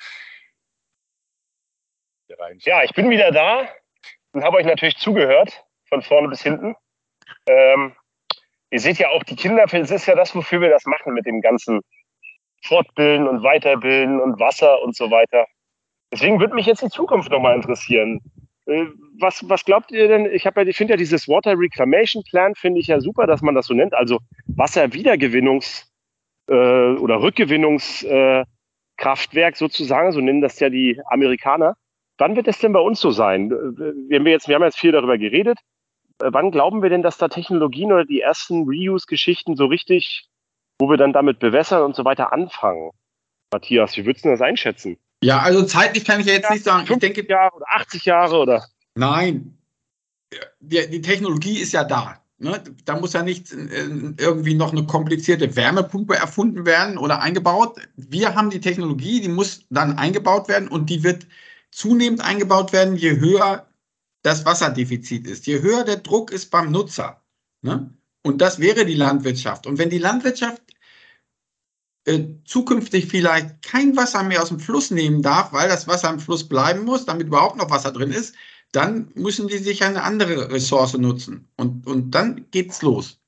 [2.61, 3.69] Ja, ich bin wieder da
[4.33, 6.75] und habe euch natürlich zugehört, von vorne bis hinten.
[7.47, 7.95] Ähm,
[8.71, 11.27] ihr seht ja auch, die Kinder, es ist ja das, wofür wir das machen mit
[11.27, 11.81] dem ganzen
[12.65, 15.47] Fortbilden und Weiterbilden und Wasser und so weiter.
[16.13, 18.21] Deswegen würde mich jetzt die Zukunft nochmal interessieren.
[18.67, 18.87] Äh,
[19.19, 20.27] was, was glaubt ihr denn?
[20.27, 23.43] Ich habe ja, ich finde ja dieses Water Reclamation Plan finde ich ja super, dass
[23.43, 23.95] man das so nennt.
[23.95, 25.87] Also Wasserwiedergewinnungs-
[26.49, 28.47] äh, oder Rückgewinnungskraftwerk
[29.55, 31.77] äh, sozusagen, so nennen das ja die Amerikaner.
[32.19, 33.51] Wann wird es denn bei uns so sein?
[33.51, 33.55] Äh,
[34.09, 35.59] wir haben jetzt, wir haben jetzt viel darüber geredet.
[36.23, 40.29] Äh, wann glauben wir denn, dass da Technologien oder die ersten Reuse-Geschichten so richtig,
[40.79, 42.91] wo wir dann damit bewässern und so weiter anfangen?
[43.53, 44.99] Matthias, wie würdest du das einschätzen?
[45.23, 46.87] Ja, also zeitlich kann ich ja jetzt nicht sagen.
[46.91, 48.67] Ich denke Jahre oder 80 Jahre oder.
[48.95, 49.57] Nein,
[50.61, 52.21] die, die Technologie ist ja da.
[52.39, 52.63] Ne?
[52.85, 53.89] Da muss ja nicht äh,
[54.19, 57.79] irgendwie noch eine komplizierte Wärmepumpe erfunden werden oder eingebaut.
[57.97, 61.27] Wir haben die Technologie, die muss dann eingebaut werden und die wird
[61.71, 63.67] zunehmend eingebaut werden, je höher
[64.23, 67.23] das Wasserdefizit ist, je höher der Druck ist beim Nutzer.
[67.63, 67.91] Ne?
[68.23, 69.67] Und das wäre die Landwirtschaft.
[69.67, 70.61] Und wenn die Landwirtschaft
[72.45, 76.49] zukünftig vielleicht kein Wasser mehr aus dem Fluss nehmen darf, weil das Wasser im Fluss
[76.49, 78.37] bleiben muss, damit überhaupt noch Wasser drin ist,
[78.73, 81.49] dann müssen die sich eine andere Ressource nutzen.
[81.57, 83.21] Und, und dann geht's los.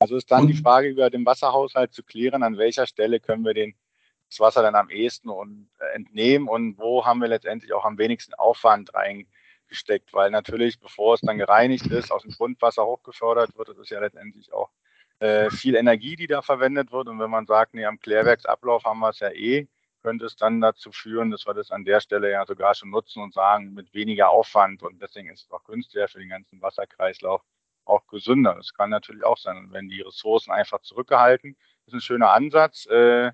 [0.00, 3.44] Also ist dann und, die Frage über den Wasserhaushalt zu klären, an welcher Stelle können
[3.44, 3.74] wir den,
[4.30, 7.98] das Wasser dann am ehesten und, äh, entnehmen und wo haben wir letztendlich auch am
[7.98, 13.68] wenigsten Aufwand reingesteckt, weil natürlich, bevor es dann gereinigt ist, aus dem Grundwasser hochgefördert wird,
[13.68, 14.70] das ist ja letztendlich auch
[15.20, 17.08] äh, viel Energie, die da verwendet wird.
[17.08, 19.68] Und wenn man sagt, nee, am Klärwerksablauf haben wir es ja eh,
[20.02, 23.22] könnte es dann dazu führen, dass wir das an der Stelle ja sogar schon nutzen
[23.22, 24.82] und sagen, mit weniger Aufwand.
[24.82, 27.42] Und deswegen ist es auch günstiger für den ganzen Wasserkreislauf,
[27.84, 28.54] auch gesünder.
[28.54, 29.56] Das kann natürlich auch sein.
[29.56, 31.56] Und wenn die Ressourcen einfach zurückgehalten,
[31.86, 32.86] ist ein schöner Ansatz.
[32.86, 33.32] Äh,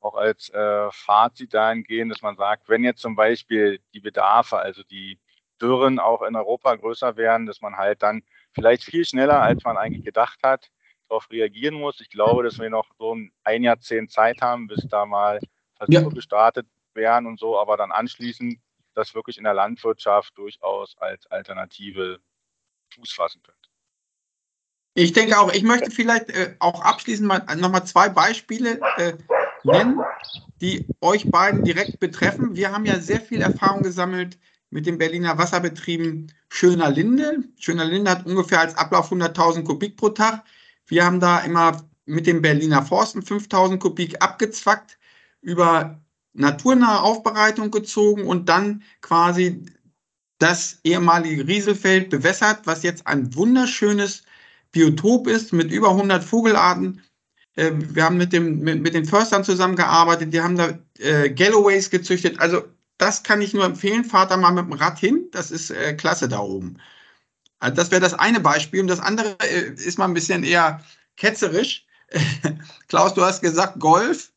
[0.00, 4.82] auch als äh, Fazit dahingehend, dass man sagt, wenn jetzt zum Beispiel die Bedarfe, also
[4.82, 5.18] die
[5.60, 8.22] Dürren auch in Europa größer wären, dass man halt dann
[8.52, 10.70] vielleicht viel schneller, als man eigentlich gedacht hat,
[11.12, 12.00] darauf reagieren muss.
[12.00, 15.38] Ich glaube, dass wir noch so ein Jahrzehnt Zeit haben, bis da mal
[15.76, 16.08] Versuche ja.
[16.08, 18.58] gestartet werden und so, aber dann anschließend
[18.94, 22.18] das wirklich in der Landwirtschaft durchaus als Alternative
[22.94, 23.58] Fuß fassen könnte.
[24.94, 29.14] Ich denke auch, ich möchte vielleicht äh, auch abschließend mal nochmal zwei Beispiele äh,
[29.64, 30.00] nennen,
[30.60, 32.56] die euch beiden direkt betreffen.
[32.56, 34.38] Wir haben ja sehr viel Erfahrung gesammelt
[34.68, 37.44] mit den Berliner Wasserbetrieben Schöner Linde.
[37.58, 40.44] Schöner Linde hat ungefähr als Ablauf 100.000 Kubik pro Tag.
[40.92, 44.98] Wir haben da immer mit dem Berliner Forsten 5.000 Kubik abgezwackt,
[45.40, 45.98] über
[46.34, 49.64] naturnahe Aufbereitung gezogen und dann quasi
[50.38, 54.24] das ehemalige Rieselfeld bewässert, was jetzt ein wunderschönes
[54.70, 57.00] Biotop ist mit über 100 Vogelarten.
[57.54, 61.88] Äh, wir haben mit, dem, mit, mit den Förstern zusammengearbeitet, die haben da äh, Galloways
[61.88, 62.38] gezüchtet.
[62.38, 62.64] Also
[62.98, 64.04] das kann ich nur empfehlen.
[64.04, 65.28] Fahrt da mal mit dem Rad hin.
[65.32, 66.76] Das ist äh, klasse da oben.
[67.62, 68.80] Also das wäre das eine Beispiel.
[68.80, 70.82] Und das andere äh, ist mal ein bisschen eher
[71.16, 71.86] ketzerisch.
[72.88, 74.32] Klaus, du hast gesagt Golf.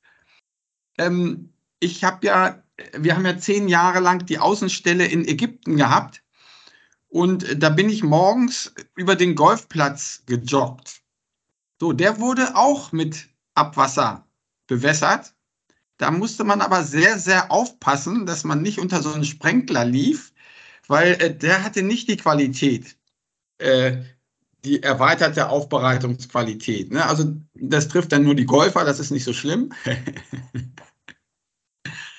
[1.00, 2.64] Ähm, ich habe ja,
[2.94, 6.22] wir haben ja zehn Jahre lang die Außenstelle in Ägypten gehabt.
[7.08, 11.02] Und da bin ich morgens über den Golfplatz gejoggt.
[11.80, 14.28] So, der wurde auch mit Abwasser
[14.68, 15.34] bewässert.
[15.98, 20.32] Da musste man aber sehr, sehr aufpassen, dass man nicht unter so einen Sprenkler lief,
[20.88, 22.98] weil äh, der hatte nicht die Qualität,
[23.60, 23.98] äh,
[24.64, 26.92] die erweiterte Aufbereitungsqualität.
[26.92, 27.06] Ne?
[27.06, 29.74] Also das trifft dann nur die Golfer, das ist nicht so schlimm.
[29.84, 29.98] Hey.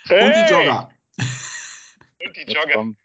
[0.08, 0.90] Und die Jogger.
[2.24, 2.66] Und die Jogger.
[2.66, 2.96] Jetzt kommen,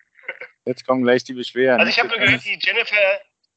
[0.66, 1.80] jetzt kommen gleich die Beschwerden.
[1.80, 2.96] Also ich habe nur gehört, die Jennifer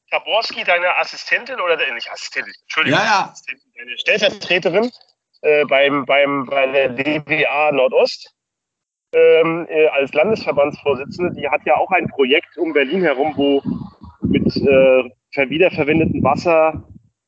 [0.09, 3.29] Taborski, deine Assistentin oder nicht Assistentin, Entschuldigung, ja, ja.
[3.31, 4.91] Assistentin, deine Stellvertreterin
[5.41, 8.33] äh, beim, beim, bei der DWA Nordost
[9.13, 13.61] ähm, äh, als Landesverbandsvorsitzende, die hat ja auch ein Projekt um Berlin herum, wo
[14.27, 16.87] mit äh, wiederverwendetem Wasser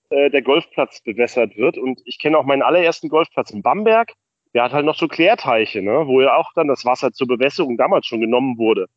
[0.09, 1.77] äh, der Golfplatz bewässert wird.
[1.77, 4.13] Und ich kenne auch meinen allerersten Golfplatz in Bamberg.
[4.53, 7.77] Der hat halt noch so Klärteiche, ne, wo ja auch dann das Wasser zur Bewässerung
[7.77, 8.87] damals schon genommen wurde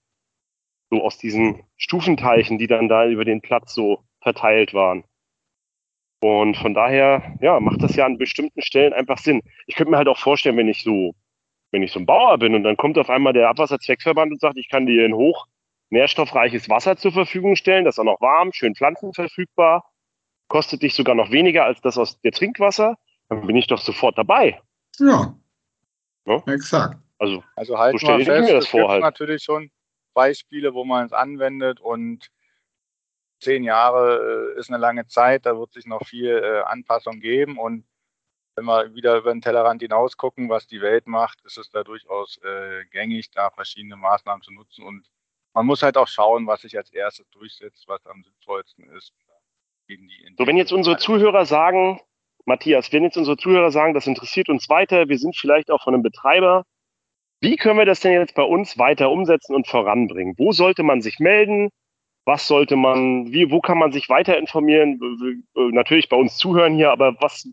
[0.91, 5.05] so aus diesen Stufenteichen, die dann da über den Platz so verteilt waren.
[6.23, 9.41] Und von daher, ja, macht das ja an bestimmten Stellen einfach Sinn.
[9.67, 11.15] Ich könnte mir halt auch vorstellen, wenn ich so,
[11.71, 14.59] wenn ich so ein Bauer bin und dann kommt auf einmal der Abwasserzweckverband und sagt,
[14.59, 15.47] ich kann dir ein hoch
[15.91, 19.85] nährstoffreiches Wasser zur Verfügung stellen, das ist auch noch warm, schön pflanzenverfügbar,
[20.49, 22.97] kostet dich sogar noch weniger als das aus der Trinkwasser,
[23.29, 24.61] dann bin ich doch sofort dabei.
[24.99, 25.35] Ja.
[26.27, 26.43] ja?
[26.47, 26.99] Exakt.
[27.19, 29.03] Also, also halt so mal fest, mir das vor halt.
[29.03, 29.71] natürlich schon
[30.15, 32.31] Beispiele, wo man es anwendet und
[33.41, 37.59] zehn Jahre äh, ist eine lange Zeit, da wird sich noch viel äh, Anpassung geben
[37.59, 37.85] und
[38.57, 41.83] wenn wir wieder über den Tellerrand hinaus gucken, was die Welt macht, ist es da
[41.83, 45.07] durchaus äh, gängig, da verschiedene Maßnahmen zu nutzen und
[45.55, 49.13] man muss halt auch schauen, was sich als erstes durchsetzt, was am sinnvollsten ist.
[50.39, 52.01] So, wenn jetzt unsere Zuhörer sagen,
[52.45, 55.95] Matthias, wenn jetzt unsere Zuhörer sagen, das interessiert uns weiter, wir sind vielleicht auch von
[55.95, 56.65] einem Betreiber
[57.41, 60.35] wie können wir das denn jetzt bei uns weiter umsetzen und voranbringen?
[60.37, 61.71] Wo sollte man sich melden?
[62.27, 65.01] Was sollte man, wie, wo kann man sich weiter informieren?
[65.55, 67.49] Natürlich bei uns zuhören hier, aber was,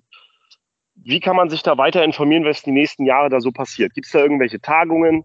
[0.95, 3.93] wie kann man sich da weiter informieren, was die nächsten Jahre da so passiert?
[3.93, 5.23] Gibt es da irgendwelche Tagungen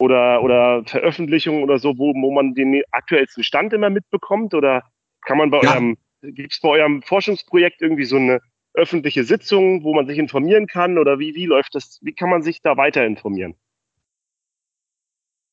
[0.00, 4.54] oder, oder Veröffentlichungen oder so, wo, wo man den aktuellsten Stand immer mitbekommt?
[4.54, 4.82] Oder
[5.20, 5.72] kann man bei ja.
[5.72, 8.40] eurem, gibt es bei eurem Forschungsprojekt irgendwie so eine
[8.72, 10.96] öffentliche Sitzung, wo man sich informieren kann?
[10.96, 11.98] Oder wie, wie läuft das?
[12.00, 13.54] Wie kann man sich da weiter informieren?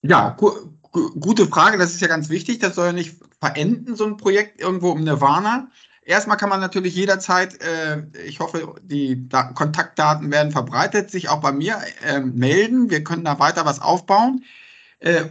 [0.01, 0.51] Ja, gu
[1.19, 1.77] gute Frage.
[1.77, 2.59] Das ist ja ganz wichtig.
[2.59, 5.69] Das soll ja nicht verenden, so ein Projekt irgendwo im Nirvana.
[6.07, 11.41] Erstmal kann man natürlich jederzeit, äh, ich hoffe, die da Kontaktdaten werden verbreitet, sich auch
[11.41, 12.89] bei mir äh, melden.
[12.89, 14.45] Wir können da weiter was aufbauen.
[14.99, 15.25] Äh,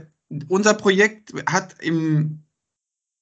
[0.49, 2.43] unser Projekt hat im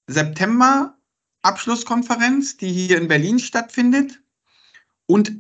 [0.09, 0.99] September
[1.43, 4.21] Abschlusskonferenz, die hier in Berlin stattfindet.
[5.07, 5.39] Und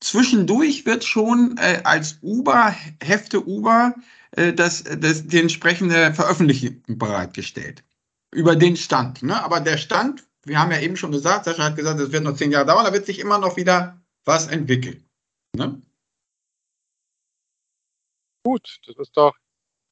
[0.00, 3.94] zwischendurch wird schon äh, als Uber, Hefte Uber,
[4.32, 7.84] äh, das, das, die entsprechende Veröffentlichung bereitgestellt.
[8.32, 9.22] Über den Stand.
[9.22, 9.40] Ne?
[9.40, 12.36] Aber der Stand, wir haben ja eben schon gesagt, Sascha hat gesagt, es wird noch
[12.36, 15.08] zehn Jahre dauern, da wird sich immer noch wieder was entwickeln.
[15.56, 15.82] Ne?
[18.44, 19.36] Gut, das ist doch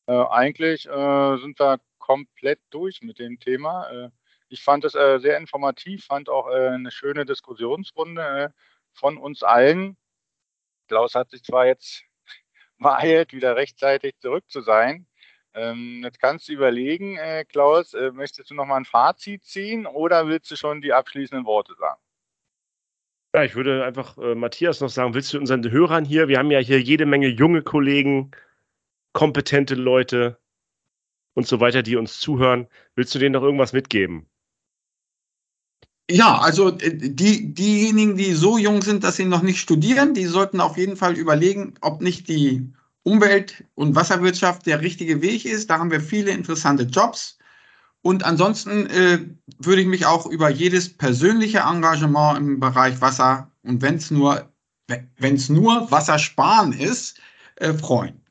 [0.07, 3.91] äh, eigentlich äh, sind wir komplett durch mit dem Thema.
[3.91, 4.11] Äh,
[4.49, 8.55] ich fand es äh, sehr informativ, fand auch äh, eine schöne Diskussionsrunde
[8.95, 9.99] von uns allen.
[10.89, 12.05] Klaus hat sich zwar jetzt
[12.79, 15.07] beeilt, wieder rechtzeitig zurück zu sein.
[15.59, 19.87] Ähm, jetzt kannst du überlegen, äh, Klaus, äh, möchtest du noch mal ein Fazit ziehen
[19.87, 22.01] oder willst du schon die abschließenden Worte sagen?
[23.35, 26.53] Ja, ich würde einfach äh, Matthias noch sagen, willst du unseren Hörern hier, wir haben
[26.53, 28.31] ja hier jede Menge junge Kollegen,
[29.13, 30.39] kompetente Leute
[31.35, 34.29] und so weiter, die uns zuhören, willst du denen noch irgendwas mitgeben?
[36.09, 40.27] Ja, also äh, die, diejenigen, die so jung sind, dass sie noch nicht studieren, die
[40.27, 42.73] sollten auf jeden Fall überlegen, ob nicht die
[43.09, 45.71] Umwelt- und Wasserwirtschaft der richtige Weg ist.
[45.71, 47.39] Da haben wir viele interessante Jobs.
[48.03, 49.19] Und ansonsten äh,
[49.59, 54.51] würde ich mich auch über jedes persönliche Engagement im Bereich Wasser und wenn es nur,
[54.87, 57.21] wenn es nur Wassersparen ist,
[57.57, 58.25] äh, freuen.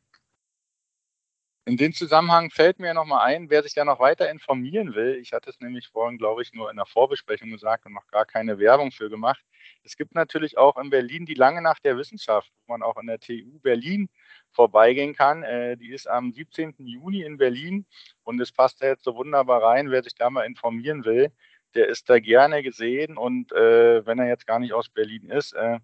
[1.66, 5.16] In dem Zusammenhang fällt mir nochmal ein, wer sich da noch weiter informieren will.
[5.22, 8.26] Ich hatte es nämlich vorhin, glaube ich, nur in der Vorbesprechung gesagt und noch gar
[8.26, 9.44] keine Werbung für gemacht.
[9.88, 13.08] Es gibt natürlich auch in Berlin die Lange Nacht der Wissenschaft, wo man auch in
[13.08, 14.10] der TU Berlin
[14.52, 15.44] vorbeigehen kann.
[15.44, 16.76] Äh, die ist am 17.
[16.80, 17.86] Juni in Berlin
[18.24, 19.90] und es passt da jetzt so wunderbar rein.
[19.90, 21.32] Wer sich da mal informieren will,
[21.74, 25.54] der ist da gerne gesehen und äh, wenn er jetzt gar nicht aus Berlin ist,
[25.54, 25.80] äh,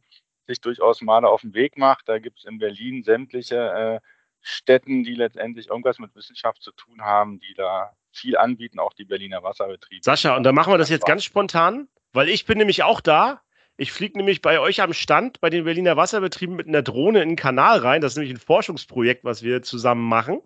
[0.47, 2.09] sich durchaus mal auf den Weg macht.
[2.09, 4.01] Da gibt es in Berlin sämtliche
[4.41, 9.05] Städten, die letztendlich irgendwas mit Wissenschaft zu tun haben, die da viel anbieten, auch die
[9.05, 10.03] Berliner Wasserbetriebe.
[10.03, 13.41] Sascha, und da machen wir das jetzt ganz spontan, weil ich bin nämlich auch da.
[13.77, 17.29] Ich fliege nämlich bei euch am Stand bei den Berliner Wasserbetrieben mit einer Drohne in
[17.29, 18.01] den Kanal rein.
[18.01, 20.41] Das ist nämlich ein Forschungsprojekt, was wir zusammen machen.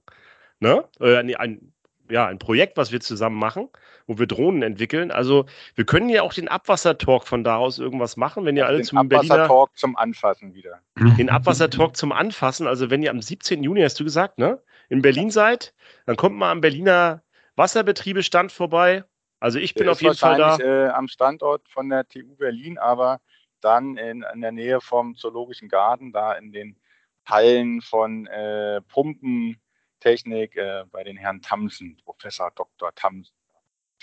[0.60, 0.86] Ne?
[1.00, 1.74] Äh, ein,
[2.10, 3.70] ja, ein Projekt, was wir zusammen machen,
[4.06, 5.12] wo wir Drohnen entwickeln.
[5.12, 8.78] Also wir können ja auch den Abwassertalk von da aus irgendwas machen, wenn ihr alle
[8.78, 10.80] den zum Abwassertalk zum Anfassen wieder.
[11.18, 12.66] Den Abwassertalk zum Anfassen.
[12.66, 13.62] Also wenn ihr am 17.
[13.62, 15.74] Juni, hast du gesagt, ne, in Berlin seid,
[16.06, 17.24] dann kommt mal am Berliner
[17.56, 19.04] Wasserbetriebestand vorbei.
[19.40, 20.58] Also ich bin der auf jeden Fall da.
[20.58, 23.22] Äh, am Standort von der TU Berlin, aber
[23.62, 26.78] dann in, in der Nähe vom Zoologischen Garten, da in den
[27.26, 29.60] Hallen von äh, Pumpen,
[30.00, 32.94] Technik äh, bei den Herrn Tamsen, Professor Dr.
[32.96, 33.34] Tamsen.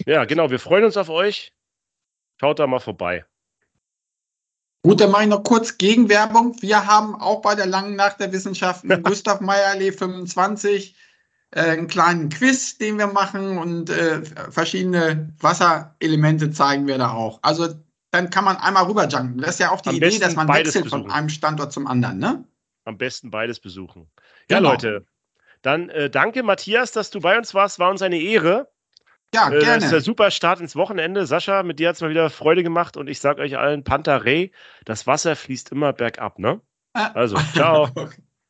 [0.06, 0.50] Ja, genau.
[0.50, 1.52] Wir freuen uns auf euch.
[2.38, 3.24] Schaut da mal vorbei.
[4.82, 6.60] Gut, dann mache ich noch kurz Gegenwerbung.
[6.60, 10.94] Wir haben auch bei der Langen Nacht der Wissenschaften Gustav Meyerle 25 äh,
[11.60, 17.38] einen kleinen Quiz, den wir machen und äh, verschiedene Wasserelemente zeigen wir da auch.
[17.42, 17.68] Also
[18.10, 19.38] dann kann man einmal rüberjunken.
[19.38, 21.02] Das ist ja auch die Am Idee, dass man wechselt besuchen.
[21.04, 22.44] von einem Standort zum anderen, ne?
[22.84, 24.10] Am besten beides besuchen.
[24.48, 24.70] Ja, genau.
[24.70, 25.06] Leute,
[25.62, 27.78] dann äh, danke, Matthias, dass du bei uns warst.
[27.78, 28.68] War uns eine Ehre.
[29.34, 29.62] Ja, gerne.
[29.62, 31.26] Äh, das ist ein super Start ins Wochenende.
[31.26, 34.24] Sascha, mit dir hat es mal wieder Freude gemacht und ich sage euch allen, Panther
[34.24, 34.52] Ray,
[34.84, 36.60] das Wasser fließt immer bergab, ne?
[36.92, 37.10] Ah.
[37.14, 37.88] Also, ciao.